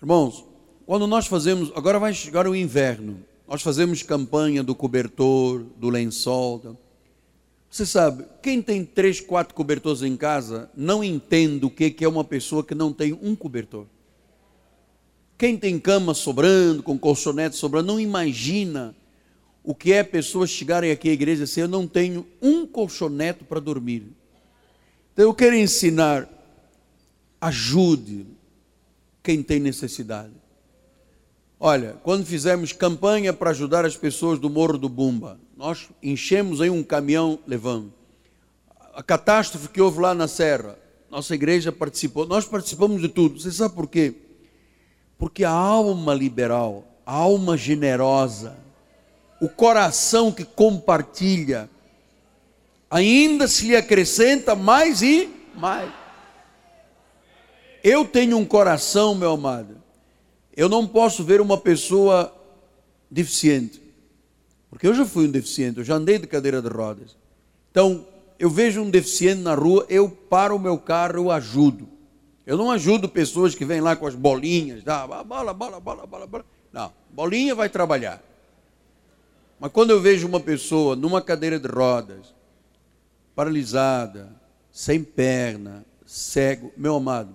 Irmãos, 0.00 0.44
quando 0.86 1.06
nós 1.06 1.26
fazemos, 1.26 1.72
agora 1.74 1.98
vai 1.98 2.14
chegar 2.14 2.46
o 2.46 2.54
inverno, 2.54 3.22
nós 3.48 3.62
fazemos 3.62 4.02
campanha 4.02 4.62
do 4.62 4.74
cobertor, 4.74 5.64
do 5.76 5.88
lençol. 5.88 6.76
Você 7.70 7.84
sabe, 7.84 8.24
quem 8.42 8.62
tem 8.62 8.84
três, 8.84 9.20
quatro 9.20 9.54
cobertores 9.54 10.02
em 10.02 10.16
casa 10.16 10.70
não 10.74 11.02
entende 11.04 11.66
o 11.66 11.70
que 11.70 11.94
é 12.02 12.08
uma 12.08 12.24
pessoa 12.24 12.64
que 12.64 12.74
não 12.74 12.92
tem 12.92 13.12
um 13.12 13.34
cobertor. 13.34 13.86
Quem 15.36 15.56
tem 15.56 15.78
cama 15.78 16.14
sobrando, 16.14 16.82
com 16.82 16.98
colchonete 16.98 17.56
sobrando, 17.56 17.88
não 17.88 18.00
imagina 18.00 18.94
o 19.62 19.74
que 19.74 19.92
é 19.92 20.02
pessoas 20.02 20.48
chegarem 20.48 20.90
aqui 20.90 21.10
à 21.10 21.12
igreja 21.12 21.42
e 21.42 21.44
dizer, 21.44 21.62
eu 21.62 21.68
não 21.68 21.86
tenho 21.86 22.26
um 22.40 22.66
colchonete 22.66 23.44
para 23.44 23.60
dormir. 23.60 24.06
Então 25.12 25.24
eu 25.24 25.34
quero 25.34 25.56
ensinar 25.56 26.28
ajude 27.40 28.26
quem 29.22 29.42
tem 29.42 29.58
necessidade. 29.60 30.32
Olha, 31.58 31.94
quando 32.02 32.24
fizemos 32.24 32.72
campanha 32.72 33.32
para 33.32 33.50
ajudar 33.50 33.84
as 33.84 33.96
pessoas 33.96 34.38
do 34.38 34.48
Morro 34.48 34.78
do 34.78 34.88
Bumba, 34.88 35.38
nós 35.56 35.88
enchemos 36.02 36.60
aí 36.60 36.68
um 36.68 36.84
caminhão 36.84 37.38
levando. 37.46 37.92
A 38.94 39.02
catástrofe 39.02 39.68
que 39.68 39.80
houve 39.80 40.00
lá 40.00 40.14
na 40.14 40.28
Serra, 40.28 40.78
nossa 41.10 41.34
igreja 41.34 41.72
participou, 41.72 42.26
nós 42.26 42.44
participamos 42.44 43.00
de 43.00 43.08
tudo. 43.08 43.40
Você 43.40 43.50
sabe 43.50 43.74
por 43.74 43.88
quê? 43.88 44.14
Porque 45.18 45.44
a 45.44 45.50
alma 45.50 46.12
liberal, 46.12 46.84
a 47.06 47.14
alma 47.14 47.56
generosa, 47.56 48.56
o 49.40 49.48
coração 49.48 50.30
que 50.30 50.44
compartilha, 50.44 51.70
ainda 52.90 53.48
se 53.48 53.66
lhe 53.66 53.76
acrescenta 53.76 54.54
mais 54.54 55.00
e 55.00 55.30
mais. 55.54 55.90
Eu 57.82 58.04
tenho 58.04 58.36
um 58.36 58.44
coração, 58.44 59.14
meu 59.14 59.30
amado. 59.32 59.76
Eu 60.54 60.68
não 60.68 60.86
posso 60.86 61.24
ver 61.24 61.40
uma 61.40 61.56
pessoa 61.56 62.34
deficiente, 63.10 63.80
porque 64.76 64.86
eu 64.86 64.94
já 64.94 65.06
fui 65.06 65.26
um 65.26 65.30
deficiente, 65.30 65.78
eu 65.78 65.84
já 65.84 65.94
andei 65.94 66.18
de 66.18 66.26
cadeira 66.26 66.60
de 66.60 66.68
rodas. 66.68 67.16
Então, 67.70 68.06
eu 68.38 68.50
vejo 68.50 68.82
um 68.82 68.90
deficiente 68.90 69.40
na 69.40 69.54
rua, 69.54 69.86
eu 69.88 70.06
paro 70.06 70.56
o 70.56 70.58
meu 70.58 70.76
carro, 70.76 71.16
eu 71.16 71.30
ajudo. 71.30 71.88
Eu 72.44 72.58
não 72.58 72.70
ajudo 72.70 73.08
pessoas 73.08 73.54
que 73.54 73.64
vêm 73.64 73.80
lá 73.80 73.96
com 73.96 74.06
as 74.06 74.14
bolinhas, 74.14 74.84
tá? 74.84 75.06
bola, 75.06 75.24
bola, 75.54 75.80
bola, 75.80 76.06
bola, 76.06 76.26
bola. 76.26 76.44
Não, 76.70 76.92
bolinha 77.10 77.54
vai 77.54 77.70
trabalhar. 77.70 78.22
Mas 79.58 79.72
quando 79.72 79.92
eu 79.92 80.00
vejo 80.00 80.28
uma 80.28 80.40
pessoa 80.40 80.94
numa 80.94 81.22
cadeira 81.22 81.58
de 81.58 81.68
rodas, 81.68 82.34
paralisada, 83.34 84.30
sem 84.70 85.02
perna, 85.02 85.86
cego, 86.04 86.70
meu 86.76 86.96
amado, 86.96 87.34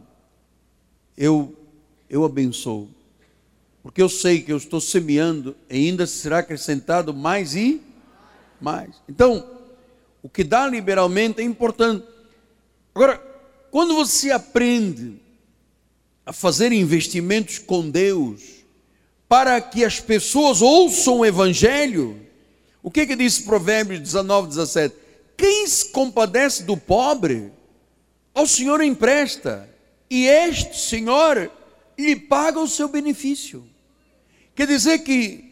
eu 1.17 1.56
eu 2.08 2.23
abençoo. 2.23 2.88
Porque 3.84 4.02
eu 4.02 4.10
sei 4.10 4.41
que 4.41 4.52
eu 4.52 4.58
estou 4.58 4.80
semeando 4.80 5.56
e 5.70 5.88
ainda 5.88 6.06
será 6.06 6.39
acrescentado 6.39 7.13
mais 7.13 7.56
e 7.56 7.82
mais. 8.60 9.02
Então, 9.10 9.46
o 10.22 10.30
que 10.30 10.44
dá 10.44 10.67
liberalmente 10.67 11.41
é 11.41 11.44
importante. 11.44 12.06
Agora, 12.94 13.17
quando 13.72 13.96
você 13.96 14.32
aprende 14.32 15.20
a 16.26 16.32
fazer 16.32 16.72
investimentos 16.72 17.58
com 17.58 17.89
Deus, 17.89 18.62
para 19.28 19.60
que 19.60 19.84
as 19.84 20.00
pessoas 20.00 20.62
ouçam 20.62 21.20
o 21.20 21.26
Evangelho, 21.26 22.20
o 22.84 22.91
que, 22.91 23.08
que 23.08 23.15
diz 23.15 23.39
Provérbios 23.39 24.00
19, 24.00 24.50
17? 24.50 24.96
Quem 25.36 25.65
se 25.65 25.89
compadece 25.89 26.63
do 26.63 26.78
pobre, 26.78 27.52
ao 28.34 28.46
Senhor 28.46 28.82
empresta, 28.82 29.67
e 30.10 30.28
este 30.28 30.80
Senhor 30.80 31.50
lhe 31.98 32.15
paga 32.15 32.60
o 32.60 32.67
seu 32.67 32.88
benefício. 32.88 33.70
Quer 34.62 34.67
dizer 34.67 35.00
que 35.00 35.43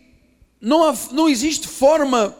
não, 0.62 0.96
não 1.12 1.28
existe 1.28 1.68
forma 1.68 2.38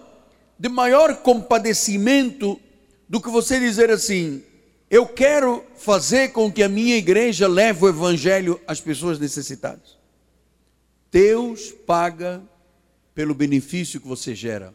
de 0.60 0.70
maior 0.70 1.24
compadecimento 1.24 2.62
do 3.10 3.20
que 3.20 3.28
você 3.28 3.60
dizer 3.60 3.90
assim: 3.90 4.44
eu 4.88 5.08
quero 5.08 5.66
fazer 5.76 6.32
com 6.32 6.52
que 6.52 6.62
a 6.62 6.70
minha 6.70 6.96
igreja 6.96 7.48
leve 7.48 7.86
o 7.86 7.90
evangelho 7.90 8.62
às 8.68 8.80
pessoas 8.80 9.18
necessitadas. 9.18 9.98
Deus 11.12 11.72
paga 11.88 12.40
pelo 13.16 13.34
benefício 13.34 14.00
que 14.00 14.08
você 14.08 14.36
gera. 14.36 14.72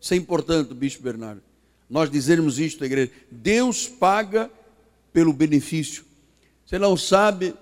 Isso 0.00 0.14
é 0.14 0.16
importante, 0.16 0.72
Bispo 0.72 1.02
Bernardo. 1.02 1.42
Nós 1.90 2.08
dizermos 2.08 2.60
isto 2.60 2.84
à 2.84 2.86
igreja. 2.86 3.10
Deus 3.28 3.88
paga 3.88 4.48
pelo 5.12 5.32
benefício. 5.32 6.04
Você 6.64 6.78
não 6.78 6.96
sabe 6.96 7.56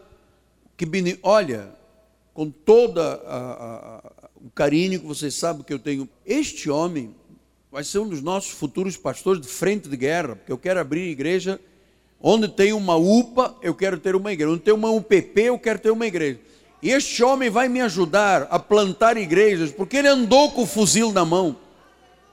que, 0.77 0.87
olha, 1.23 1.81
com 2.35 2.51
todo 2.51 3.01
o 4.37 4.51
carinho 4.51 5.01
que 5.01 5.07
você 5.07 5.31
sabe 5.31 5.65
que 5.65 5.73
eu 5.73 5.79
tenho, 5.79 6.09
este 6.25 6.71
homem 6.71 7.15
vai 7.71 7.85
ser 7.85 7.99
um 7.99 8.09
dos 8.09 8.21
nossos 8.21 8.51
futuros 8.51 8.97
pastores 8.97 9.41
de 9.41 9.49
frente 9.49 9.89
de 9.89 9.97
guerra, 9.97 10.37
porque 10.37 10.53
eu 10.53 10.59
quero 10.59 10.81
abrir 10.81 11.09
igreja 11.09 11.61
onde 12.21 12.49
tem 12.49 12.73
uma 12.73 12.97
UPA, 12.97 13.57
eu 13.63 13.75
quero 13.75 13.99
ter 13.99 14.15
uma 14.15 14.33
igreja, 14.33 14.53
onde 14.53 14.63
tem 14.63 14.75
uma 14.75 14.91
UPP, 14.91 15.41
eu 15.41 15.59
quero 15.59 15.79
ter 15.79 15.91
uma 15.91 16.07
igreja. 16.07 16.39
E 16.81 16.91
este 16.91 17.23
homem 17.23 17.51
vai 17.51 17.69
me 17.69 17.81
ajudar 17.81 18.47
a 18.51 18.59
plantar 18.59 19.17
igrejas, 19.17 19.73
porque 19.73 19.97
ele 19.97 20.09
andou 20.09 20.51
com 20.53 20.63
o 20.63 20.67
fuzil 20.67 21.13
na 21.13 21.25
mão. 21.25 21.57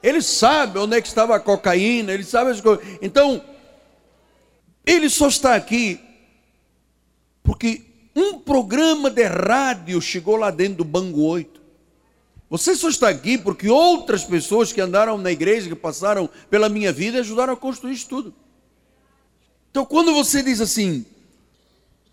Ele 0.02 0.22
sabe 0.22 0.78
onde 0.78 0.96
é 0.96 1.00
que 1.00 1.08
estava 1.08 1.36
a 1.36 1.40
cocaína, 1.40 2.12
ele 2.12 2.24
sabe 2.24 2.50
as 2.50 2.60
coisas. 2.60 2.84
Então, 3.02 3.42
ele 4.86 5.08
só 5.10 5.28
está 5.28 5.54
aqui 5.54 6.00
porque 7.42 7.89
um 8.14 8.38
programa 8.38 9.10
de 9.10 9.24
rádio 9.24 10.00
chegou 10.00 10.36
lá 10.36 10.50
dentro 10.50 10.78
do 10.78 10.84
Banco 10.84 11.20
8. 11.20 11.60
Você 12.48 12.74
só 12.74 12.88
está 12.88 13.08
aqui 13.08 13.38
porque 13.38 13.68
outras 13.68 14.24
pessoas 14.24 14.72
que 14.72 14.80
andaram 14.80 15.16
na 15.16 15.30
igreja, 15.30 15.68
que 15.68 15.74
passaram 15.76 16.28
pela 16.50 16.68
minha 16.68 16.92
vida, 16.92 17.20
ajudaram 17.20 17.52
a 17.52 17.56
construir 17.56 17.92
isso 17.92 18.08
tudo. 18.08 18.34
Então, 19.70 19.84
quando 19.84 20.12
você 20.12 20.42
diz 20.42 20.60
assim, 20.60 21.06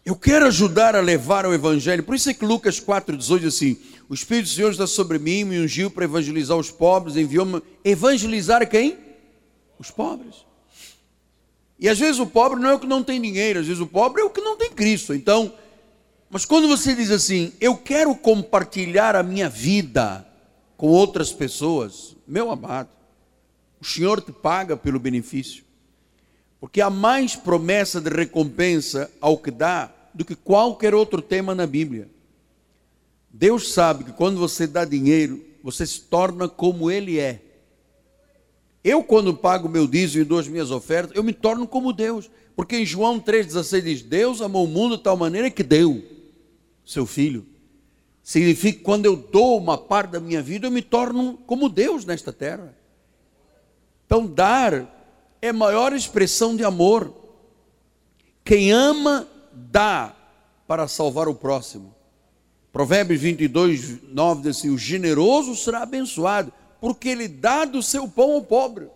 eu 0.05 0.15
quero 0.15 0.45
ajudar 0.45 0.95
a 0.95 1.01
levar 1.01 1.47
o 1.47 1.53
Evangelho, 1.53 2.03
por 2.03 2.13
isso 2.13 2.29
é 2.29 2.33
que 2.33 2.45
Lucas 2.45 2.79
4,18 2.79 3.39
diz 3.39 3.55
assim: 3.55 3.77
O 4.07 4.13
Espírito 4.13 4.45
do 4.45 4.51
Senhor 4.51 4.71
está 4.71 4.85
sobre 4.85 5.17
mim, 5.17 5.43
me 5.43 5.59
ungiu 5.59 5.89
para 5.89 6.05
evangelizar 6.05 6.55
os 6.55 6.69
pobres, 6.69 7.15
enviou-me 7.15 7.61
evangelizar 7.83 8.69
quem? 8.69 8.95
Os 9.79 9.89
pobres. 9.89 10.45
E 11.79 11.89
às 11.89 11.99
vezes 11.99 12.19
o 12.19 12.27
pobre 12.27 12.59
não 12.59 12.69
é 12.69 12.73
o 12.75 12.79
que 12.79 12.87
não 12.87 13.03
tem 13.03 13.19
dinheiro, 13.19 13.59
às 13.59 13.67
vezes 13.67 13.81
o 13.81 13.87
pobre 13.87 14.21
é 14.21 14.25
o 14.25 14.29
que 14.29 14.39
não 14.39 14.55
tem 14.55 14.71
Cristo. 14.71 15.13
Então, 15.13 15.51
mas 16.29 16.43
quando 16.43 16.67
você 16.67 16.93
diz 16.93 17.09
assim, 17.09 17.53
eu 17.59 17.77
quero 17.77 18.13
compartilhar 18.13 19.15
a 19.15 19.23
minha 19.23 19.47
vida 19.47 20.27
com 20.75 20.87
outras 20.87 21.31
pessoas, 21.31 22.15
meu 22.27 22.51
amado, 22.51 22.89
o 23.79 23.85
Senhor 23.85 24.21
te 24.21 24.31
paga 24.31 24.75
pelo 24.75 24.99
benefício. 24.99 25.63
Porque 26.59 26.81
há 26.81 26.89
mais 26.89 27.35
promessa 27.35 28.01
de 28.01 28.09
recompensa 28.09 29.09
ao 29.21 29.37
que 29.37 29.51
dá 29.51 29.91
do 30.13 30.25
que 30.25 30.35
qualquer 30.35 30.93
outro 30.93 31.21
tema 31.21 31.55
na 31.55 31.65
Bíblia. 31.65 32.09
Deus 33.29 33.71
sabe 33.71 34.03
que 34.03 34.11
quando 34.11 34.39
você 34.39 34.67
dá 34.67 34.83
dinheiro, 34.83 35.45
você 35.63 35.85
se 35.85 36.01
torna 36.01 36.49
como 36.49 36.91
Ele 36.91 37.19
é. 37.19 37.41
Eu, 38.83 39.03
quando 39.03 39.33
pago 39.33 39.69
meu 39.69 39.87
dízimo 39.87 40.23
e 40.23 40.25
dou 40.25 40.39
as 40.39 40.47
minhas 40.47 40.71
ofertas, 40.71 41.15
eu 41.15 41.23
me 41.23 41.33
torno 41.33 41.67
como 41.67 41.93
Deus. 41.93 42.29
Porque 42.55 42.77
em 42.77 42.85
João 42.85 43.19
3,16 43.19 43.81
diz: 43.81 44.01
Deus 44.01 44.41
amou 44.41 44.65
o 44.65 44.67
mundo 44.67 44.97
de 44.97 45.03
tal 45.03 45.15
maneira 45.15 45.51
que 45.51 45.61
deu 45.61 46.16
seu 46.87 47.05
filho. 47.05 47.45
Significa 48.23 48.77
que 48.77 48.83
quando 48.83 49.05
eu 49.05 49.15
dou 49.15 49.57
uma 49.57 49.77
parte 49.77 50.11
da 50.11 50.19
minha 50.19 50.41
vida, 50.41 50.67
eu 50.67 50.71
me 50.71 50.81
torno 50.81 51.37
como 51.45 51.69
Deus 51.69 52.05
nesta 52.05 52.31
terra. 52.31 52.75
Então, 54.05 54.25
dar 54.25 55.37
é 55.41 55.51
maior 55.51 55.93
expressão 55.93 56.55
de 56.55 56.63
amor. 56.63 57.13
Quem 58.43 58.71
ama, 58.71 59.27
dá 59.53 60.15
para 60.65 60.87
salvar 60.87 61.27
o 61.27 61.35
próximo. 61.35 61.93
Provérbios 62.71 63.19
22, 63.21 64.03
9 64.03 64.41
diz 64.41 64.57
assim: 64.57 64.69
O 64.69 64.77
generoso 64.77 65.55
será 65.55 65.83
abençoado, 65.83 66.53
porque 66.79 67.09
ele 67.09 67.27
dá 67.27 67.65
do 67.65 67.83
seu 67.83 68.07
pão 68.07 68.31
ao 68.31 68.43
pobre. 68.43 68.87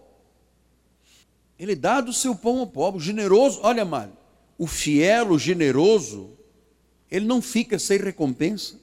Ele 1.59 1.75
dá 1.75 1.99
do 1.99 2.13
seu 2.13 2.35
pão 2.35 2.59
ao 2.59 2.67
pobre. 2.67 2.99
O 2.99 3.03
generoso, 3.03 3.59
olha, 3.63 3.83
amado, 3.83 4.13
o 4.57 4.65
fiel, 4.65 5.31
o 5.31 5.39
generoso, 5.39 6.37
ele 7.11 7.25
não 7.25 7.41
fica 7.41 7.77
sem 7.77 7.99
recompensa. 7.99 8.79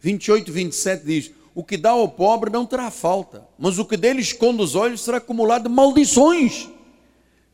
28, 0.00 0.52
27 0.52 1.04
diz: 1.06 1.30
O 1.54 1.64
que 1.64 1.78
dá 1.78 1.90
ao 1.90 2.06
pobre 2.06 2.50
não 2.50 2.66
terá 2.66 2.90
falta, 2.90 3.42
mas 3.58 3.78
o 3.78 3.86
que 3.86 3.96
dele 3.96 4.20
esconde 4.20 4.62
os 4.62 4.74
olhos 4.74 5.00
será 5.00 5.16
acumulado 5.16 5.66
de 5.66 5.74
maldições. 5.74 6.68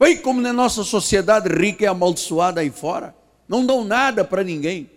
Vem 0.00 0.16
como 0.16 0.40
na 0.40 0.52
nossa 0.52 0.82
sociedade 0.82 1.48
rica 1.48 1.84
é 1.84 1.88
amaldiçoada 1.88 2.60
aí 2.60 2.70
fora, 2.70 3.14
não 3.46 3.64
dão 3.64 3.84
nada 3.84 4.24
para 4.24 4.42
ninguém. 4.42 4.90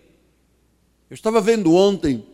Eu 1.08 1.14
estava 1.14 1.40
vendo 1.40 1.72
ontem, 1.74 2.26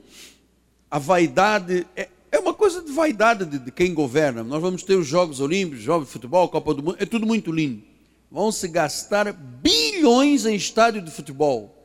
a 0.91 0.99
vaidade, 0.99 1.87
é, 1.95 2.09
é 2.33 2.39
uma 2.39 2.55
coisa 2.55 2.81
de 2.81 2.93
vaidade 2.93 3.45
de, 3.45 3.59
de, 3.59 3.71
quem 3.73 3.93
governa. 3.93 4.43
Nós 4.43 4.63
vamos 4.63 4.85
ter 4.85 4.95
os 4.95 5.07
Jogos 5.07 5.41
Olímpicos, 5.41 5.83
Jogos 5.83 6.07
de 6.07 6.13
Futebol, 6.13 6.49
Copa 6.49 6.73
do 6.73 6.83
Mundo, 6.83 6.97
é 6.99 7.05
tudo 7.05 7.27
muito 7.27 7.53
lindo. 7.53 7.83
Vão 8.31 8.53
se 8.53 8.69
gastar 8.69 9.33
bilhões 9.33 10.47
em 10.47 10.55
estádio 10.55 11.03
de 11.03 11.11
futebol 11.11 11.80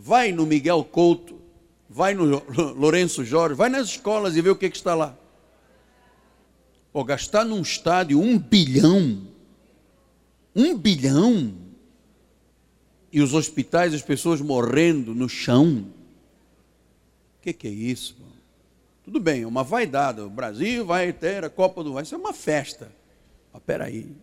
vai 0.00 0.30
no 0.30 0.46
Miguel 0.46 0.84
Couto, 0.84 1.40
vai 1.90 2.14
no 2.14 2.24
Lourenço 2.78 3.24
Jorge, 3.24 3.56
vai 3.56 3.68
nas 3.68 3.88
escolas 3.88 4.36
e 4.36 4.40
vê 4.40 4.48
o 4.48 4.56
que, 4.56 4.70
que 4.70 4.76
está 4.76 4.94
lá. 4.94 5.16
Pô, 6.92 7.02
gastar 7.02 7.44
num 7.44 7.60
estádio 7.60 8.20
um 8.20 8.38
bilhão, 8.38 9.26
um 10.54 10.78
bilhão, 10.78 11.52
e 13.10 13.20
os 13.20 13.34
hospitais, 13.34 13.92
as 13.92 14.02
pessoas 14.02 14.40
morrendo 14.40 15.14
no 15.14 15.28
chão. 15.28 15.86
O 17.38 17.42
que, 17.42 17.52
que 17.52 17.66
é 17.66 17.70
isso? 17.70 18.16
Tudo 19.02 19.18
bem, 19.18 19.42
é 19.42 19.46
uma 19.46 19.64
vaidade. 19.64 20.20
O 20.20 20.30
Brasil 20.30 20.84
vai 20.84 21.12
ter 21.12 21.42
a 21.44 21.50
Copa 21.50 21.82
do 21.82 21.90
Mundo, 21.90 22.02
isso 22.02 22.14
é 22.14 22.18
uma 22.18 22.34
festa. 22.34 22.92
Mas 23.52 23.62
peraí. 23.64 24.14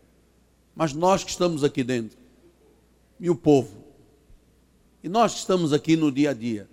Mas 0.75 0.93
nós 0.93 1.23
que 1.23 1.31
estamos 1.31 1.63
aqui 1.63 1.83
dentro, 1.83 2.17
e 3.19 3.29
o 3.29 3.35
povo. 3.35 3.84
E 5.05 5.07
nós 5.07 5.33
que 5.33 5.39
estamos 5.41 5.71
aqui 5.71 5.95
no 5.95 6.11
dia 6.11 6.31
a 6.31 6.33
dia. 6.33 6.67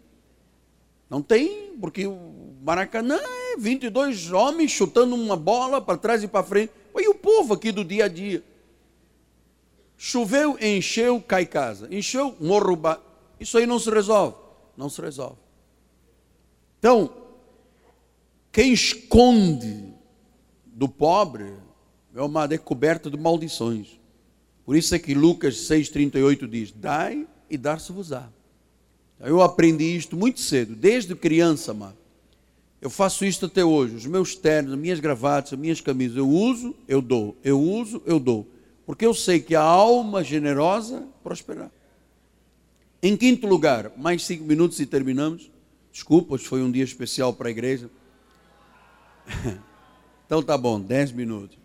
Não 1.11 1.21
tem, 1.21 1.77
porque 1.79 2.07
o 2.07 2.55
Maracanã 2.63 3.19
é 3.21 3.59
22 3.59 4.33
homens 4.33 4.71
chutando 4.71 5.15
uma 5.15 5.37
bola 5.37 5.83
para 5.83 5.99
trás 5.99 6.23
e 6.23 6.29
para 6.29 6.43
frente. 6.43 6.73
E 6.97 7.09
o 7.11 7.15
povo 7.15 7.53
aqui 7.53 7.71
do 7.71 7.85
dia 7.85 8.07
a 8.07 8.09
dia. 8.09 8.43
Choveu, 9.99 10.57
encheu, 10.59 11.21
cai 11.21 11.45
casa. 11.45 11.95
Encheu, 11.95 12.35
morro. 12.41 12.81
Isso 13.39 13.59
aí 13.59 13.67
não 13.67 13.79
se 13.79 13.91
resolve. 13.91 14.35
Não 14.79 14.89
se 14.89 15.03
resolve. 15.03 15.37
Então, 16.79 17.13
quem 18.51 18.73
esconde 18.73 19.93
do 20.65 20.89
pobre, 20.89 21.53
meu 22.11 22.25
amado, 22.25 22.55
é 22.55 22.59
coberto 22.59 23.11
de 23.11 23.19
maldições. 23.19 24.01
Por 24.65 24.75
isso 24.75 24.95
é 24.95 24.99
que 24.99 25.13
Lucas 25.13 25.55
6,38 25.57 26.49
diz: 26.49 26.73
Dai 26.73 27.29
e 27.53 27.59
dar-se-vos-á. 27.59 28.29
Eu 29.21 29.43
aprendi 29.43 29.95
isto 29.95 30.17
muito 30.17 30.41
cedo, 30.41 30.75
desde 30.75 31.15
criança, 31.15 31.71
amado. 31.71 31.99
Eu 32.81 32.91
faço 32.91 33.25
isto 33.25 33.47
até 33.47 33.63
hoje. 33.65 33.95
Os 33.95 34.07
meus 34.07 34.35
ternos, 34.35 34.73
as 34.73 34.79
minhas 34.79 34.99
gravatas, 34.99 35.53
as 35.53 35.59
minhas 35.59 35.81
camisas, 35.81 36.17
eu 36.17 36.29
uso, 36.29 36.75
eu 36.89 37.03
dou. 37.03 37.37
Eu 37.45 37.61
uso, 37.61 38.03
eu 38.07 38.19
dou. 38.19 38.49
Porque 38.87 39.07
eu 39.07 39.15
sei 39.15 39.39
que 39.39 39.55
a 39.55 39.61
alma 39.61 40.25
generosa 40.25 41.07
prosperará. 41.23 41.71
Em 43.03 43.17
quinto 43.17 43.47
lugar, 43.47 43.93
mais 43.97 44.25
cinco 44.25 44.45
minutos 44.45 44.81
e 44.81 44.87
terminamos. 44.87 45.51
Desculpa, 45.93 46.35
hoje 46.35 46.47
foi 46.47 46.63
um 46.63 46.73
dia 46.73 46.83
especial 46.83 47.35
para 47.35 47.49
a 47.49 47.51
igreja. 47.51 47.91
Então 50.25 50.43
tá 50.43 50.57
bom, 50.57 50.81
dez 50.81 51.13
minutos. 51.13 51.59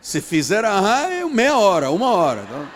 Se 0.00 0.22
fizer 0.22 0.64
ah, 0.64 1.10
é 1.10 1.22
meia 1.26 1.58
hora, 1.58 1.90
uma 1.90 2.10
hora. 2.12 2.42
Então, 2.48 2.66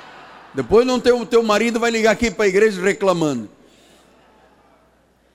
depois 0.56 0.86
não 0.86 0.98
teu, 0.98 1.26
teu 1.26 1.42
marido 1.42 1.78
vai 1.78 1.90
ligar 1.90 2.12
aqui 2.12 2.30
para 2.30 2.46
a 2.46 2.48
igreja 2.48 2.80
reclamando. 2.80 3.50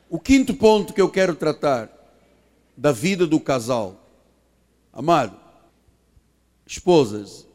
O 0.09 0.19
quinto 0.19 0.51
ponto 0.55 0.95
que 0.95 0.99
eu 0.99 1.09
quero 1.09 1.35
tratar 1.35 1.89
da 2.75 2.91
vida 2.91 3.27
do 3.27 3.39
casal. 3.39 4.03
Amado, 4.91 5.37
esposas, 6.65 7.47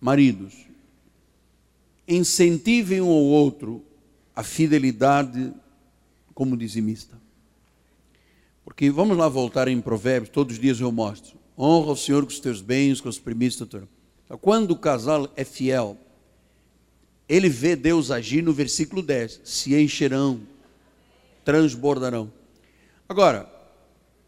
maridos, 0.00 0.54
incentivem 2.06 3.00
um 3.00 3.10
ao 3.10 3.24
outro 3.24 3.84
a 4.34 4.44
fidelidade 4.44 5.52
como 6.32 6.56
dizimista. 6.56 7.20
Porque 8.64 8.92
vamos 8.92 9.16
lá 9.16 9.28
voltar 9.28 9.66
em 9.66 9.80
Provérbios, 9.80 10.32
todos 10.32 10.54
os 10.54 10.60
dias 10.60 10.78
eu 10.78 10.92
mostro. 10.92 11.36
Honra 11.58 11.90
o 11.90 11.96
Senhor 11.96 12.22
com 12.22 12.30
os 12.30 12.38
teus 12.38 12.60
bens, 12.60 13.00
com 13.00 13.08
os 13.08 13.18
primícios. 13.18 13.68
Quando 14.40 14.70
o 14.70 14.78
casal 14.78 15.28
é 15.34 15.44
fiel, 15.44 15.98
ele 17.30 17.48
vê 17.48 17.76
Deus 17.76 18.10
agir 18.10 18.42
no 18.42 18.52
versículo 18.52 19.00
10: 19.00 19.42
se 19.44 19.80
encherão, 19.80 20.40
transbordarão. 21.44 22.30
Agora, 23.08 23.48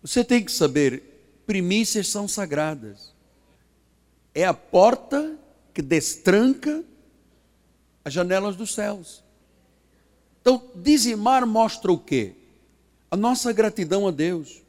você 0.01 0.23
tem 0.23 0.45
que 0.45 0.53
saber, 0.53 1.03
primícias 1.45 2.07
são 2.07 2.29
sagradas. 2.29 3.13
É 4.33 4.45
a 4.45 4.55
porta 4.55 5.37
que 5.75 5.83
destranca 5.83 6.85
as 8.05 8.13
janelas 8.13 8.55
dos 8.55 8.73
céus. 8.73 9.25
Então, 10.41 10.63
dizimar 10.77 11.45
mostra 11.45 11.91
o 11.91 11.99
quê? 11.99 12.33
A 13.11 13.17
nossa 13.17 13.53
gratidão 13.53 14.07
a 14.07 14.13
Deus. 14.13 14.63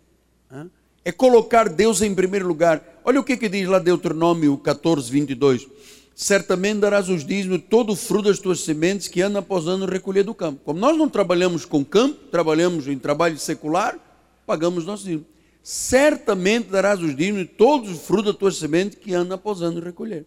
É 1.05 1.11
colocar 1.11 1.69
Deus 1.69 2.01
em 2.01 2.15
primeiro 2.15 2.47
lugar. 2.47 3.01
Olha 3.03 3.19
o 3.19 3.23
que, 3.23 3.37
que 3.37 3.49
diz 3.49 3.67
lá 3.67 3.77
Deuteronômio 3.77 4.57
14, 4.57 5.11
22. 5.11 5.67
Certamente 6.15 6.79
darás 6.79 7.09
os 7.09 7.25
dízimos 7.25 7.61
todo 7.67 7.93
o 7.93 7.95
fruto 7.95 8.29
das 8.29 8.39
tuas 8.39 8.59
sementes 8.59 9.07
que 9.07 9.21
ano 9.21 9.39
após 9.39 9.67
ano 9.67 9.85
recolher 9.85 10.23
do 10.23 10.35
campo. 10.35 10.61
Como 10.63 10.79
nós 10.79 10.95
não 10.97 11.09
trabalhamos 11.09 11.65
com 11.65 11.83
campo, 11.83 12.27
trabalhamos 12.29 12.87
em 12.87 12.99
trabalho 12.99 13.37
secular, 13.39 13.97
pagamos 14.45 14.85
nosso 14.85 15.05
dízimo. 15.05 15.25
Certamente 15.63 16.69
darás 16.69 16.99
os 16.99 17.15
dízimos 17.15 17.47
todo 17.57 17.91
o 17.91 17.97
fruto 17.97 18.31
das 18.31 18.35
tuas 18.35 18.57
sementes 18.57 18.99
que 18.99 19.13
ano 19.13 19.33
após 19.33 19.61
ano 19.61 19.79
recolher. 19.79 20.25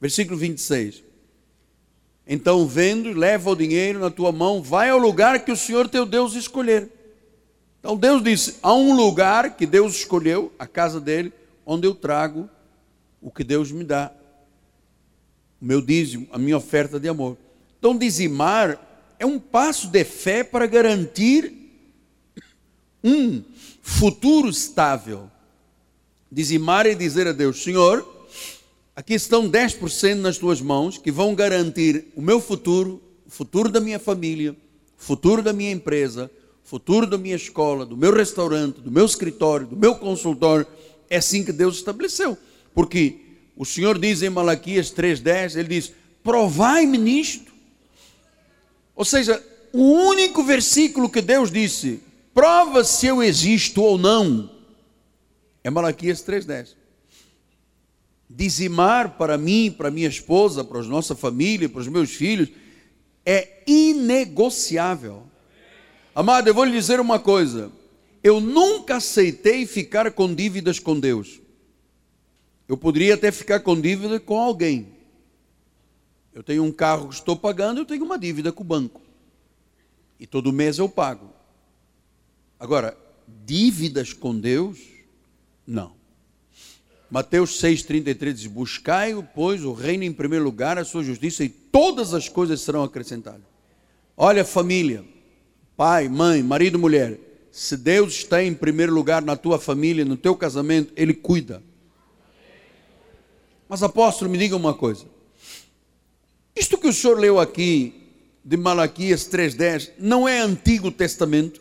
Versículo 0.00 0.38
26. 0.38 1.02
Então, 2.26 2.66
vendo, 2.66 3.12
leva 3.12 3.50
o 3.50 3.56
dinheiro 3.56 3.98
na 3.98 4.10
tua 4.10 4.30
mão, 4.30 4.62
vai 4.62 4.90
ao 4.90 4.98
lugar 4.98 5.44
que 5.44 5.50
o 5.50 5.56
Senhor 5.56 5.88
teu 5.88 6.06
Deus 6.06 6.34
escolher. 6.34 6.88
Então, 7.80 7.96
Deus 7.96 8.22
disse: 8.22 8.56
há 8.62 8.72
um 8.72 8.94
lugar 8.94 9.56
que 9.56 9.66
Deus 9.66 9.96
escolheu, 9.96 10.52
a 10.58 10.66
casa 10.66 11.00
dele, 11.00 11.32
onde 11.66 11.86
eu 11.86 11.94
trago 11.94 12.48
o 13.20 13.30
que 13.30 13.42
Deus 13.42 13.72
me 13.72 13.82
dá, 13.82 14.12
o 15.60 15.64
meu 15.64 15.80
dízimo, 15.80 16.28
a 16.32 16.38
minha 16.38 16.56
oferta 16.56 16.98
de 16.98 17.08
amor. 17.08 17.36
Então, 17.78 17.96
dizimar 17.96 18.80
é 19.18 19.26
um 19.26 19.38
passo 19.38 19.88
de 19.88 20.04
fé 20.04 20.44
para 20.44 20.66
garantir 20.66 21.52
um 23.02 23.42
futuro 23.82 24.48
estável. 24.48 25.30
Dizimar 26.30 26.86
é 26.86 26.94
dizer 26.94 27.26
a 27.26 27.32
Deus: 27.32 27.62
Senhor, 27.62 28.06
Aqui 28.98 29.14
estão 29.14 29.48
10% 29.48 30.16
nas 30.16 30.38
tuas 30.38 30.60
mãos 30.60 30.98
que 30.98 31.12
vão 31.12 31.32
garantir 31.32 32.06
o 32.16 32.20
meu 32.20 32.40
futuro, 32.40 33.00
o 33.24 33.30
futuro 33.30 33.68
da 33.68 33.78
minha 33.78 34.00
família, 34.00 34.50
o 34.50 34.56
futuro 35.00 35.40
da 35.40 35.52
minha 35.52 35.70
empresa, 35.70 36.28
o 36.64 36.68
futuro 36.68 37.06
da 37.06 37.16
minha 37.16 37.36
escola, 37.36 37.86
do 37.86 37.96
meu 37.96 38.12
restaurante, 38.12 38.80
do 38.80 38.90
meu 38.90 39.06
escritório, 39.06 39.68
do 39.68 39.76
meu 39.76 39.94
consultório. 39.94 40.66
É 41.08 41.18
assim 41.18 41.44
que 41.44 41.52
Deus 41.52 41.76
estabeleceu. 41.76 42.36
Porque 42.74 43.20
o 43.58 43.64
Senhor 43.64 43.98
diz 43.98 44.22
em 44.22 44.30
Malaquias 44.30 44.90
3,10, 44.90 45.58
ele 45.58 45.68
diz: 45.68 45.92
provai-me 46.22 46.96
nisto. 46.96 47.52
Ou 48.94 49.04
seja, 49.04 49.44
o 49.72 49.82
único 49.82 50.42
versículo 50.42 51.10
que 51.10 51.20
Deus 51.20 51.52
disse, 51.52 52.00
prova 52.32 52.82
se 52.84 53.06
eu 53.06 53.22
existo 53.22 53.82
ou 53.82 53.98
não, 53.98 54.50
é 55.62 55.68
Malaquias 55.68 56.24
3,10 56.24 56.78
dizimar 58.28 59.16
para 59.16 59.38
mim, 59.38 59.74
para 59.76 59.90
minha 59.90 60.08
esposa, 60.08 60.62
para 60.62 60.80
a 60.80 60.84
nossa 60.84 61.14
família, 61.16 61.68
para 61.68 61.80
os 61.80 61.88
meus 61.88 62.10
filhos, 62.10 62.50
é 63.24 63.62
inegociável. 63.66 65.22
Amado, 66.14 66.48
eu 66.48 66.54
vou 66.54 66.64
lhe 66.64 66.72
dizer 66.72 67.00
uma 67.00 67.18
coisa. 67.18 67.72
Eu 68.22 68.40
nunca 68.40 68.96
aceitei 68.96 69.66
ficar 69.66 70.10
com 70.10 70.32
dívidas 70.34 70.78
com 70.78 70.98
Deus. 70.98 71.40
Eu 72.68 72.76
poderia 72.76 73.14
até 73.14 73.32
ficar 73.32 73.60
com 73.60 73.80
dívida 73.80 74.20
com 74.20 74.38
alguém. 74.38 74.88
Eu 76.34 76.42
tenho 76.42 76.62
um 76.62 76.70
carro 76.70 77.08
que 77.08 77.14
estou 77.14 77.34
pagando, 77.34 77.80
eu 77.80 77.86
tenho 77.86 78.04
uma 78.04 78.18
dívida 78.18 78.52
com 78.52 78.62
o 78.62 78.66
banco. 78.66 79.00
E 80.20 80.26
todo 80.26 80.52
mês 80.52 80.78
eu 80.78 80.88
pago. 80.88 81.32
Agora, 82.60 82.96
dívidas 83.46 84.12
com 84.12 84.38
Deus? 84.38 84.78
Não. 85.66 85.92
Mateus 87.10 87.60
6,33 87.60 88.32
diz: 88.34 88.46
Buscai, 88.46 89.14
pois, 89.34 89.64
o 89.64 89.72
reino 89.72 90.04
em 90.04 90.12
primeiro 90.12 90.44
lugar, 90.44 90.76
a 90.76 90.84
sua 90.84 91.02
justiça, 91.02 91.42
e 91.42 91.48
todas 91.48 92.12
as 92.12 92.28
coisas 92.28 92.60
serão 92.60 92.82
acrescentadas. 92.82 93.42
Olha, 94.16 94.44
família, 94.44 95.04
pai, 95.76 96.08
mãe, 96.08 96.42
marido, 96.42 96.78
mulher, 96.78 97.18
se 97.50 97.76
Deus 97.76 98.14
está 98.14 98.42
em 98.42 98.52
primeiro 98.52 98.92
lugar 98.92 99.22
na 99.22 99.36
tua 99.36 99.58
família, 99.58 100.04
no 100.04 100.16
teu 100.16 100.36
casamento, 100.36 100.92
Ele 100.96 101.14
cuida. 101.14 101.62
Mas 103.68 103.82
apóstolo, 103.82 104.30
me 104.30 104.38
diga 104.38 104.56
uma 104.56 104.72
coisa. 104.72 105.04
Isto 106.56 106.78
que 106.78 106.88
o 106.88 106.92
senhor 106.92 107.18
leu 107.18 107.38
aqui, 107.38 107.94
de 108.44 108.56
Malaquias 108.56 109.28
3,10, 109.28 109.90
não 109.98 110.26
é 110.26 110.40
Antigo 110.40 110.90
Testamento? 110.90 111.60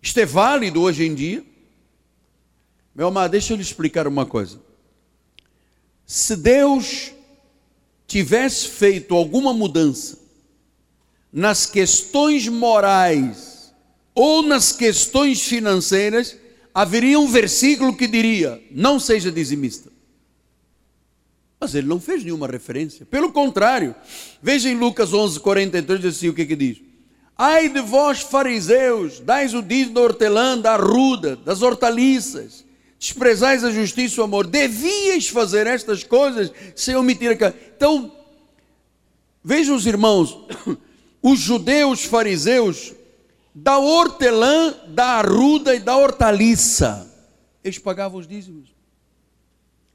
Isto 0.00 0.18
é 0.18 0.26
válido 0.26 0.80
hoje 0.80 1.04
em 1.04 1.14
dia? 1.14 1.44
Meu 2.94 3.08
amado, 3.08 3.32
deixa 3.32 3.52
eu 3.52 3.56
lhe 3.56 3.62
explicar 3.62 4.06
uma 4.08 4.24
coisa. 4.24 4.58
Se 6.06 6.34
Deus 6.34 7.12
tivesse 8.06 8.68
feito 8.68 9.14
alguma 9.14 9.52
mudança 9.52 10.18
nas 11.32 11.66
questões 11.66 12.48
morais 12.48 13.72
ou 14.14 14.42
nas 14.42 14.72
questões 14.72 15.42
financeiras, 15.42 16.36
haveria 16.74 17.18
um 17.18 17.28
versículo 17.28 17.94
que 17.94 18.06
diria: 18.06 18.62
não 18.70 18.98
seja 18.98 19.30
dizimista. 19.30 19.91
Mas 21.62 21.76
ele 21.76 21.86
não 21.86 22.00
fez 22.00 22.24
nenhuma 22.24 22.48
referência. 22.48 23.06
Pelo 23.06 23.30
contrário, 23.30 23.94
veja 24.42 24.68
em 24.68 24.74
Lucas 24.74 25.14
11, 25.14 25.38
43, 25.38 26.00
diz 26.00 26.16
assim, 26.16 26.28
o 26.28 26.34
que, 26.34 26.44
que 26.44 26.56
diz? 26.56 26.78
Ai 27.38 27.68
de 27.68 27.80
vós, 27.80 28.20
fariseus, 28.20 29.20
dais 29.20 29.54
o 29.54 29.62
dízimo 29.62 29.94
da 29.94 30.00
hortelã, 30.00 30.58
da 30.58 30.72
arruda, 30.72 31.36
das 31.36 31.62
hortaliças, 31.62 32.64
desprezais 32.98 33.62
a 33.62 33.70
justiça 33.70 34.16
e 34.16 34.20
o 34.20 34.24
amor, 34.24 34.44
devias 34.44 35.28
fazer 35.28 35.68
estas 35.68 36.02
coisas 36.02 36.50
sem 36.74 36.96
omitir 36.96 37.30
aquela. 37.30 37.54
Então, 37.76 38.10
vejam 39.44 39.76
os 39.76 39.86
irmãos, 39.86 40.36
os 41.22 41.38
judeus 41.38 42.04
fariseus, 42.04 42.92
da 43.54 43.78
hortelã, 43.78 44.74
da 44.88 45.20
arruda 45.20 45.76
e 45.76 45.78
da 45.78 45.96
hortaliça, 45.96 47.08
eles 47.62 47.78
pagavam 47.78 48.18
os 48.18 48.26
dízimos. 48.26 48.74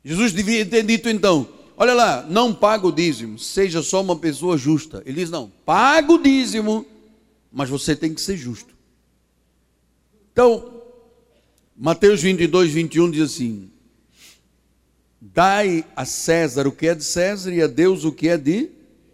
Jesus 0.01 0.31
devia 0.31 0.65
ter 0.65 0.83
dito 0.83 1.09
então: 1.09 1.56
olha 1.77 1.93
lá, 1.93 2.25
não 2.27 2.53
paga 2.53 2.87
o 2.87 2.91
dízimo, 2.91 3.39
seja 3.39 3.81
só 3.81 4.01
uma 4.01 4.15
pessoa 4.15 4.57
justa. 4.57 5.01
Ele 5.05 5.21
diz: 5.21 5.29
não, 5.29 5.51
paga 5.65 6.11
o 6.11 6.21
dízimo, 6.21 6.85
mas 7.51 7.69
você 7.69 7.95
tem 7.95 8.13
que 8.13 8.19
ser 8.19 8.35
justo. 8.35 8.75
Então, 10.33 10.81
Mateus 11.75 12.21
22, 12.21 12.71
21 12.71 13.11
diz 13.11 13.31
assim: 13.31 13.71
Dai 15.21 15.85
a 15.95 16.03
César 16.03 16.67
o 16.67 16.71
que 16.71 16.87
é 16.87 16.95
de 16.95 17.03
César 17.03 17.53
e 17.53 17.61
a 17.61 17.67
Deus 17.67 18.03
o 18.03 18.11
que 18.11 18.27
é 18.27 18.37
de 18.37 18.71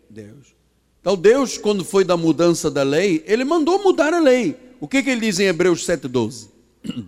Deus. 0.09 0.53
Então, 1.01 1.17
Deus, 1.17 1.57
quando 1.57 1.83
foi 1.83 2.05
da 2.05 2.15
mudança 2.15 2.71
da 2.71 2.81
lei, 2.81 3.21
ele 3.27 3.43
mandou 3.43 3.83
mudar 3.83 4.13
a 4.13 4.19
lei. 4.19 4.55
O 4.79 4.87
que, 4.87 5.03
que 5.03 5.09
ele 5.09 5.21
diz 5.21 5.39
em 5.39 5.47
Hebreus 5.47 5.85
7,12? 5.85 6.47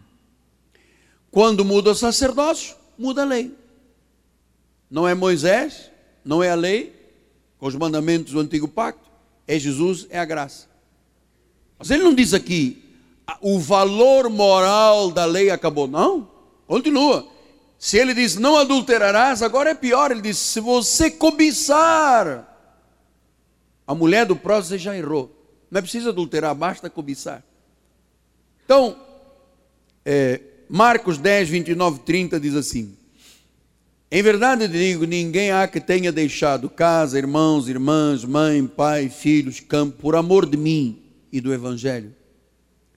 Quando 1.32 1.66
muda 1.66 1.92
o 1.92 1.96
sacerdócio, 1.96 2.76
muda 2.98 3.24
a 3.24 3.26
lei. 3.26 3.54
Não 4.90 5.08
é 5.08 5.14
Moisés, 5.14 5.92
não 6.24 6.44
é 6.44 6.50
a 6.50 6.56
lei, 6.56 6.96
com 7.58 7.68
os 7.68 7.76
mandamentos 7.76 8.34
do 8.34 8.40
antigo 8.40 8.68
pacto, 8.68 9.10
é 9.48 9.58
Jesus, 9.58 10.08
é 10.10 10.20
a 10.20 10.26
graça. 10.26 10.68
Mas 11.78 11.92
ele 11.92 12.04
não 12.04 12.14
diz 12.14 12.34
aqui, 12.34 12.84
o 13.42 13.60
valor 13.60 14.30
moral 14.30 15.12
da 15.12 15.26
lei 15.26 15.50
acabou. 15.50 15.88
Não, 15.88 16.30
continua. 16.68 17.28
Se 17.78 17.98
ele 17.98 18.14
diz 18.14 18.36
não 18.36 18.58
adulterarás, 18.58 19.42
agora 19.42 19.72
é 19.72 19.76
pior. 19.76 20.12
Ele 20.12 20.22
diz: 20.22 20.38
se 20.38 20.60
você 20.60 21.12
cobiçar 21.12 22.48
a 23.86 23.96
mulher 23.96 24.26
do 24.26 24.36
próximo, 24.36 24.70
você 24.70 24.78
já 24.78 24.98
errou. 24.98 25.32
Não 25.70 25.80
é 25.80 25.82
preciso 25.82 26.10
adulterar, 26.10 26.56
basta 26.56 26.90
cobiçar. 26.90 27.44
Então, 28.64 28.98
é, 30.04 30.42
Marcos 30.70 31.18
10, 31.18 31.50
29, 31.50 32.00
30 32.00 32.40
diz 32.40 32.56
assim: 32.56 32.98
Em 34.16 34.24
verdade 34.24 34.66
digo, 34.70 35.04
ninguém 35.04 35.52
há 35.52 35.68
que 35.68 35.82
tenha 35.82 36.10
deixado 36.10 36.70
casa, 36.70 37.18
irmãos, 37.18 37.68
irmãs, 37.68 38.24
mãe, 38.24 38.66
pai, 38.66 39.10
filhos, 39.10 39.60
campo, 39.60 39.98
por 40.00 40.16
amor 40.16 40.50
de 40.50 40.56
mim 40.56 41.02
e 41.34 41.42
do 41.42 41.54
Evangelho. 41.54 42.16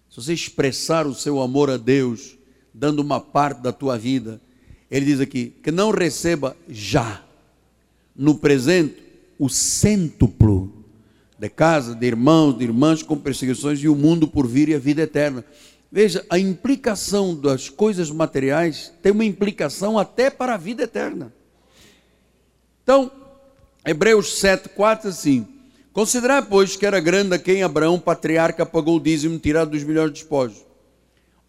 Se 0.09 0.15
você 0.15 0.33
expressar 0.33 1.09
o 1.09 1.15
seu 1.17 1.41
amor 1.41 1.71
a 1.71 1.77
Deus, 1.77 2.39
dando 2.73 3.01
uma 3.01 3.19
parte 3.19 3.61
da 3.61 3.73
tua 3.73 3.99
vida, 3.99 4.41
ele 4.89 5.07
diz 5.07 5.19
aqui, 5.19 5.53
que 5.61 5.73
não 5.73 5.91
receba 5.91 6.57
já, 6.69 7.21
no 8.15 8.37
presente, 8.37 9.03
o 9.41 9.49
cêntuplo 9.49 10.73
de 11.37 11.49
casa, 11.49 11.97
de 11.97 12.07
irmãos, 12.07 12.57
de 12.57 12.63
irmãs 12.63 13.03
com 13.03 13.19
perseguições 13.19 13.81
e 13.81 13.89
o 13.89 13.97
mundo 13.97 14.29
por 14.29 14.47
vir 14.47 14.69
e 14.69 14.75
a 14.77 14.79
vida 14.79 15.03
eterna. 15.03 15.45
Veja, 15.91 16.25
a 16.29 16.39
implicação 16.39 17.35
das 17.35 17.69
coisas 17.69 18.11
materiais 18.11 18.93
tem 19.03 19.11
uma 19.11 19.25
implicação 19.25 19.99
até 19.99 20.29
para 20.29 20.55
a 20.55 20.59
vida 20.59 20.83
eterna. 20.83 21.33
Então, 22.83 23.11
Hebreus 23.85 24.39
7, 24.39 24.69
4 24.71 25.09
assim. 25.09 25.47
Considerar, 25.93 26.43
pois, 26.43 26.77
que 26.77 26.87
era 26.87 27.01
grande 27.01 27.35
a 27.35 27.39
quem 27.39 27.63
Abraão, 27.63 27.99
patriarca, 27.99 28.65
pagou 28.67 28.97
o 28.97 29.01
dízimo 29.01 29.39
tirado 29.39 29.71
dos 29.71 29.83
melhores 29.83 30.13
despojos. 30.13 30.65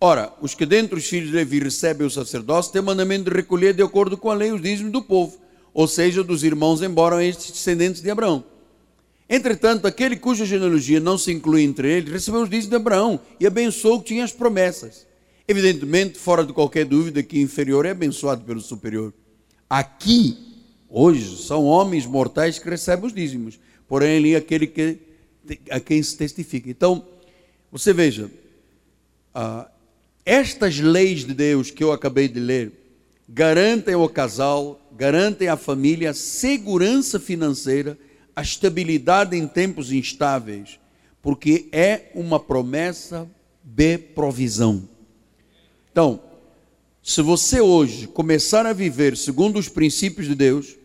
Ora, 0.02 0.34
os 0.42 0.56
que 0.56 0.66
dentre 0.66 0.98
os 0.98 1.06
filhos 1.06 1.30
de 1.30 1.36
Levi 1.36 1.60
recebem 1.60 2.08
o 2.08 2.10
sacerdócio 2.10 2.72
têm 2.72 2.82
mandamento 2.82 3.30
de 3.30 3.36
recolher 3.36 3.74
de 3.74 3.84
acordo 3.84 4.18
com 4.18 4.32
a 4.32 4.34
lei 4.34 4.52
os 4.52 4.62
dízimos 4.62 4.94
do 4.94 5.02
povo, 5.02 5.38
ou 5.74 5.88
seja, 5.88 6.24
dos 6.24 6.44
irmãos, 6.44 6.82
embora 6.82 7.24
estes 7.24 7.52
descendentes 7.52 8.02
de 8.02 8.10
Abraão. 8.10 8.44
Entretanto, 9.30 9.86
aquele 9.86 10.16
cuja 10.16 10.44
genealogia 10.44 11.00
não 11.00 11.16
se 11.16 11.32
inclui 11.32 11.62
entre 11.62 11.88
eles, 11.88 12.12
recebeu 12.12 12.42
os 12.42 12.50
dízimos 12.50 12.70
de 12.72 12.76
Abraão 12.76 13.20
e 13.40 13.46
abençoou 13.46 13.98
o 13.98 14.02
que 14.02 14.08
tinha 14.08 14.24
as 14.24 14.32
promessas. 14.32 15.06
Evidentemente, 15.48 16.18
fora 16.18 16.44
de 16.44 16.52
qualquer 16.52 16.84
dúvida 16.86 17.22
que 17.22 17.40
inferior 17.40 17.86
é 17.86 17.92
abençoado 17.92 18.44
pelo 18.44 18.60
superior. 18.60 19.14
Aqui, 19.70 20.36
hoje, 20.90 21.38
são 21.44 21.66
homens 21.66 22.08
mortais 22.08 22.58
que 22.58 22.68
recebem 22.68 23.06
os 23.06 23.14
dízimos, 23.14 23.60
porém 23.88 24.18
ali 24.18 24.36
aquele 24.36 24.66
que, 24.66 24.98
a 25.70 25.80
quem 25.80 26.02
se 26.02 26.18
testifica. 26.18 26.68
Então, 26.68 27.06
você 27.72 27.94
veja, 27.94 28.32
ah, 29.34 29.70
estas 30.26 30.80
leis 30.80 31.24
de 31.24 31.36
Deus 31.36 31.70
que 31.70 31.84
eu 31.84 31.92
acabei 31.92 32.28
de 32.28 32.40
ler 32.40 32.72
garantem 33.28 33.94
ao 33.94 34.10
casal, 34.10 34.82
garantem 34.98 35.48
à 35.48 35.56
família 35.56 36.16
segurança 36.16 37.20
financeira 37.20 37.96
a 38.40 38.42
estabilidade 38.42 39.36
em 39.36 39.46
tempos 39.46 39.92
instáveis, 39.92 40.80
porque 41.22 41.68
é 41.74 42.10
uma 42.16 42.40
promessa 42.40 43.30
de 43.62 43.98
provisão. 43.98 44.88
Então, 45.92 46.22
se 47.04 47.22
você 47.22 47.60
hoje 47.60 48.08
começar 48.08 48.66
a 48.66 48.72
viver 48.72 49.18
segundo 49.18 49.60
os 49.60 49.68
princípios 49.68 50.26
de 50.26 50.36
Deus, 50.36 50.78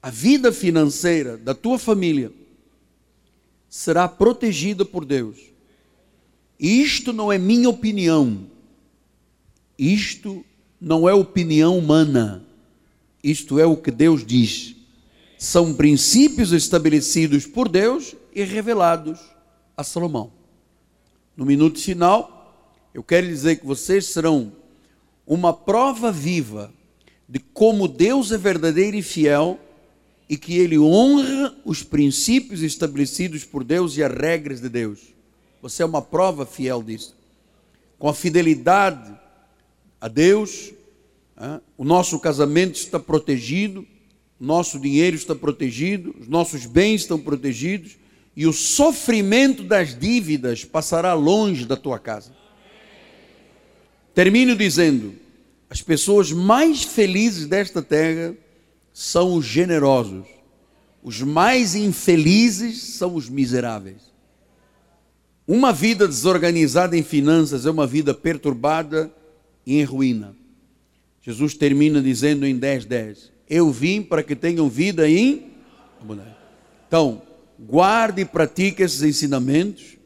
a 0.00 0.08
vida 0.08 0.52
financeira 0.52 1.36
da 1.36 1.52
tua 1.52 1.80
família 1.80 2.30
será 3.68 4.06
protegida 4.06 4.84
por 4.84 5.04
Deus. 5.04 5.36
Isto 6.60 7.12
não 7.12 7.32
é 7.32 7.38
minha 7.38 7.68
opinião. 7.68 8.46
Isto 9.76 10.46
não 10.80 11.08
é 11.08 11.12
opinião 11.12 11.76
humana. 11.76 12.46
Isto 13.20 13.58
é 13.58 13.66
o 13.66 13.76
que 13.76 13.90
Deus 13.90 14.24
diz 14.24 14.77
são 15.38 15.72
princípios 15.72 16.52
estabelecidos 16.52 17.46
por 17.46 17.68
Deus 17.68 18.16
e 18.34 18.42
revelados 18.42 19.20
a 19.76 19.84
Salomão. 19.84 20.32
No 21.36 21.46
minuto 21.46 21.78
final, 21.78 22.74
eu 22.92 23.04
quero 23.04 23.28
dizer 23.28 23.56
que 23.56 23.66
vocês 23.66 24.06
serão 24.06 24.52
uma 25.24 25.52
prova 25.52 26.10
viva 26.10 26.74
de 27.28 27.38
como 27.38 27.86
Deus 27.86 28.32
é 28.32 28.36
verdadeiro 28.36 28.96
e 28.96 29.02
fiel 29.02 29.60
e 30.28 30.36
que 30.36 30.58
ele 30.58 30.76
honra 30.76 31.54
os 31.64 31.84
princípios 31.84 32.62
estabelecidos 32.62 33.44
por 33.44 33.62
Deus 33.62 33.96
e 33.96 34.02
as 34.02 34.12
regras 34.12 34.60
de 34.60 34.68
Deus. 34.68 35.14
Você 35.62 35.84
é 35.84 35.86
uma 35.86 36.02
prova 36.02 36.44
fiel 36.44 36.82
disso. 36.82 37.14
Com 37.96 38.08
a 38.08 38.14
fidelidade 38.14 39.16
a 40.00 40.08
Deus, 40.08 40.72
o 41.76 41.84
nosso 41.84 42.18
casamento 42.18 42.74
está 42.74 42.98
protegido 42.98 43.86
nosso 44.38 44.78
dinheiro 44.78 45.16
está 45.16 45.34
protegido, 45.34 46.14
os 46.20 46.28
nossos 46.28 46.64
bens 46.64 47.02
estão 47.02 47.18
protegidos 47.18 47.96
e 48.36 48.46
o 48.46 48.52
sofrimento 48.52 49.64
das 49.64 49.98
dívidas 49.98 50.64
passará 50.64 51.12
longe 51.12 51.66
da 51.66 51.76
tua 51.76 51.98
casa. 51.98 52.32
Termino 54.14 54.54
dizendo: 54.54 55.14
as 55.68 55.82
pessoas 55.82 56.30
mais 56.30 56.84
felizes 56.84 57.46
desta 57.46 57.82
terra 57.82 58.34
são 58.92 59.34
os 59.34 59.44
generosos, 59.44 60.26
os 61.02 61.20
mais 61.20 61.74
infelizes 61.74 62.80
são 62.80 63.14
os 63.14 63.28
miseráveis. 63.28 64.08
Uma 65.46 65.72
vida 65.72 66.06
desorganizada 66.06 66.96
em 66.96 67.02
finanças 67.02 67.64
é 67.64 67.70
uma 67.70 67.86
vida 67.86 68.12
perturbada 68.12 69.10
e 69.66 69.80
em 69.80 69.84
ruína. 69.84 70.36
Jesus 71.22 71.54
termina 71.54 72.00
dizendo 72.00 72.46
em 72.46 72.56
10, 72.56 72.84
10: 72.84 73.37
eu 73.48 73.70
vim 73.70 74.02
para 74.02 74.22
que 74.22 74.36
tenham 74.36 74.68
vida 74.68 75.08
em 75.08 75.52
Então, 76.86 77.22
guarde 77.58 78.22
e 78.22 78.24
pratique 78.24 78.82
esses 78.82 79.02
ensinamentos. 79.02 79.96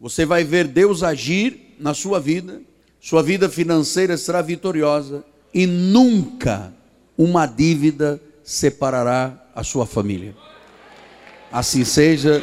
Você 0.00 0.24
vai 0.26 0.44
ver 0.44 0.66
Deus 0.66 1.02
agir 1.02 1.76
na 1.78 1.94
sua 1.94 2.20
vida. 2.20 2.60
Sua 3.00 3.22
vida 3.22 3.48
financeira 3.48 4.16
será 4.16 4.40
vitoriosa 4.40 5.24
e 5.52 5.66
nunca 5.66 6.72
uma 7.16 7.46
dívida 7.46 8.20
separará 8.42 9.46
a 9.54 9.62
sua 9.62 9.86
família. 9.86 10.34
Assim 11.52 11.84
seja, 11.84 12.42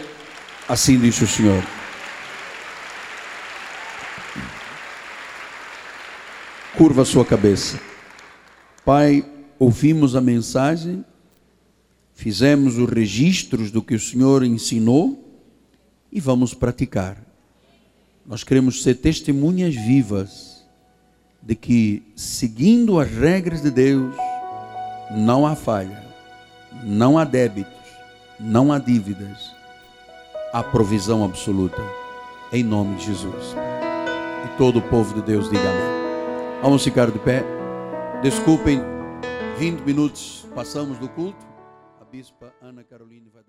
assim 0.68 1.00
diz 1.00 1.20
o 1.22 1.28
Senhor. 1.28 1.64
Curva 6.78 7.02
a 7.02 7.06
sua 7.06 7.26
cabeça. 7.26 7.80
Pai, 8.86 9.26
ouvimos 9.62 10.16
a 10.16 10.22
mensagem, 10.22 11.06
fizemos 12.16 12.80
os 12.80 12.90
registros 12.90 13.70
do 13.70 13.80
que 13.80 13.94
o 13.94 14.00
Senhor 14.00 14.44
ensinou 14.44 15.24
e 16.12 16.20
vamos 16.20 16.56
praticar. 16.56 17.24
Nós 18.26 18.44
queremos 18.44 18.82
ser 18.82 18.96
testemunhas 18.96 19.76
vivas 19.76 20.66
de 21.44 21.54
que, 21.54 22.02
seguindo 22.16 23.00
as 23.00 23.08
regras 23.08 23.62
de 23.62 23.70
Deus, 23.70 24.16
não 25.16 25.46
há 25.46 25.56
falha, 25.56 26.08
não 26.84 27.20
há 27.20 27.24
débitos, 27.24 27.72
não 28.40 28.74
há 28.74 28.80
dívidas, 28.80 29.52
há 30.52 30.64
provisão 30.64 31.24
absoluta. 31.24 31.84
Em 32.52 32.64
nome 32.64 32.96
de 32.96 33.06
Jesus. 33.06 33.56
E 34.44 34.58
todo 34.58 34.80
o 34.80 34.82
povo 34.82 35.14
de 35.14 35.22
Deus 35.22 35.46
diga 35.46 35.70
amém. 35.70 36.62
Vamos 36.64 36.84
ficar 36.84 37.12
de 37.12 37.20
pé. 37.20 37.46
Desculpem 38.24 39.01
20 39.62 39.82
minutos 39.82 40.44
passamos 40.56 40.98
do 40.98 41.08
culto. 41.08 41.46
A 42.00 42.04
bispa 42.04 42.52
Ana 42.64 42.84
Caroline 42.84 43.30
vai. 43.30 43.41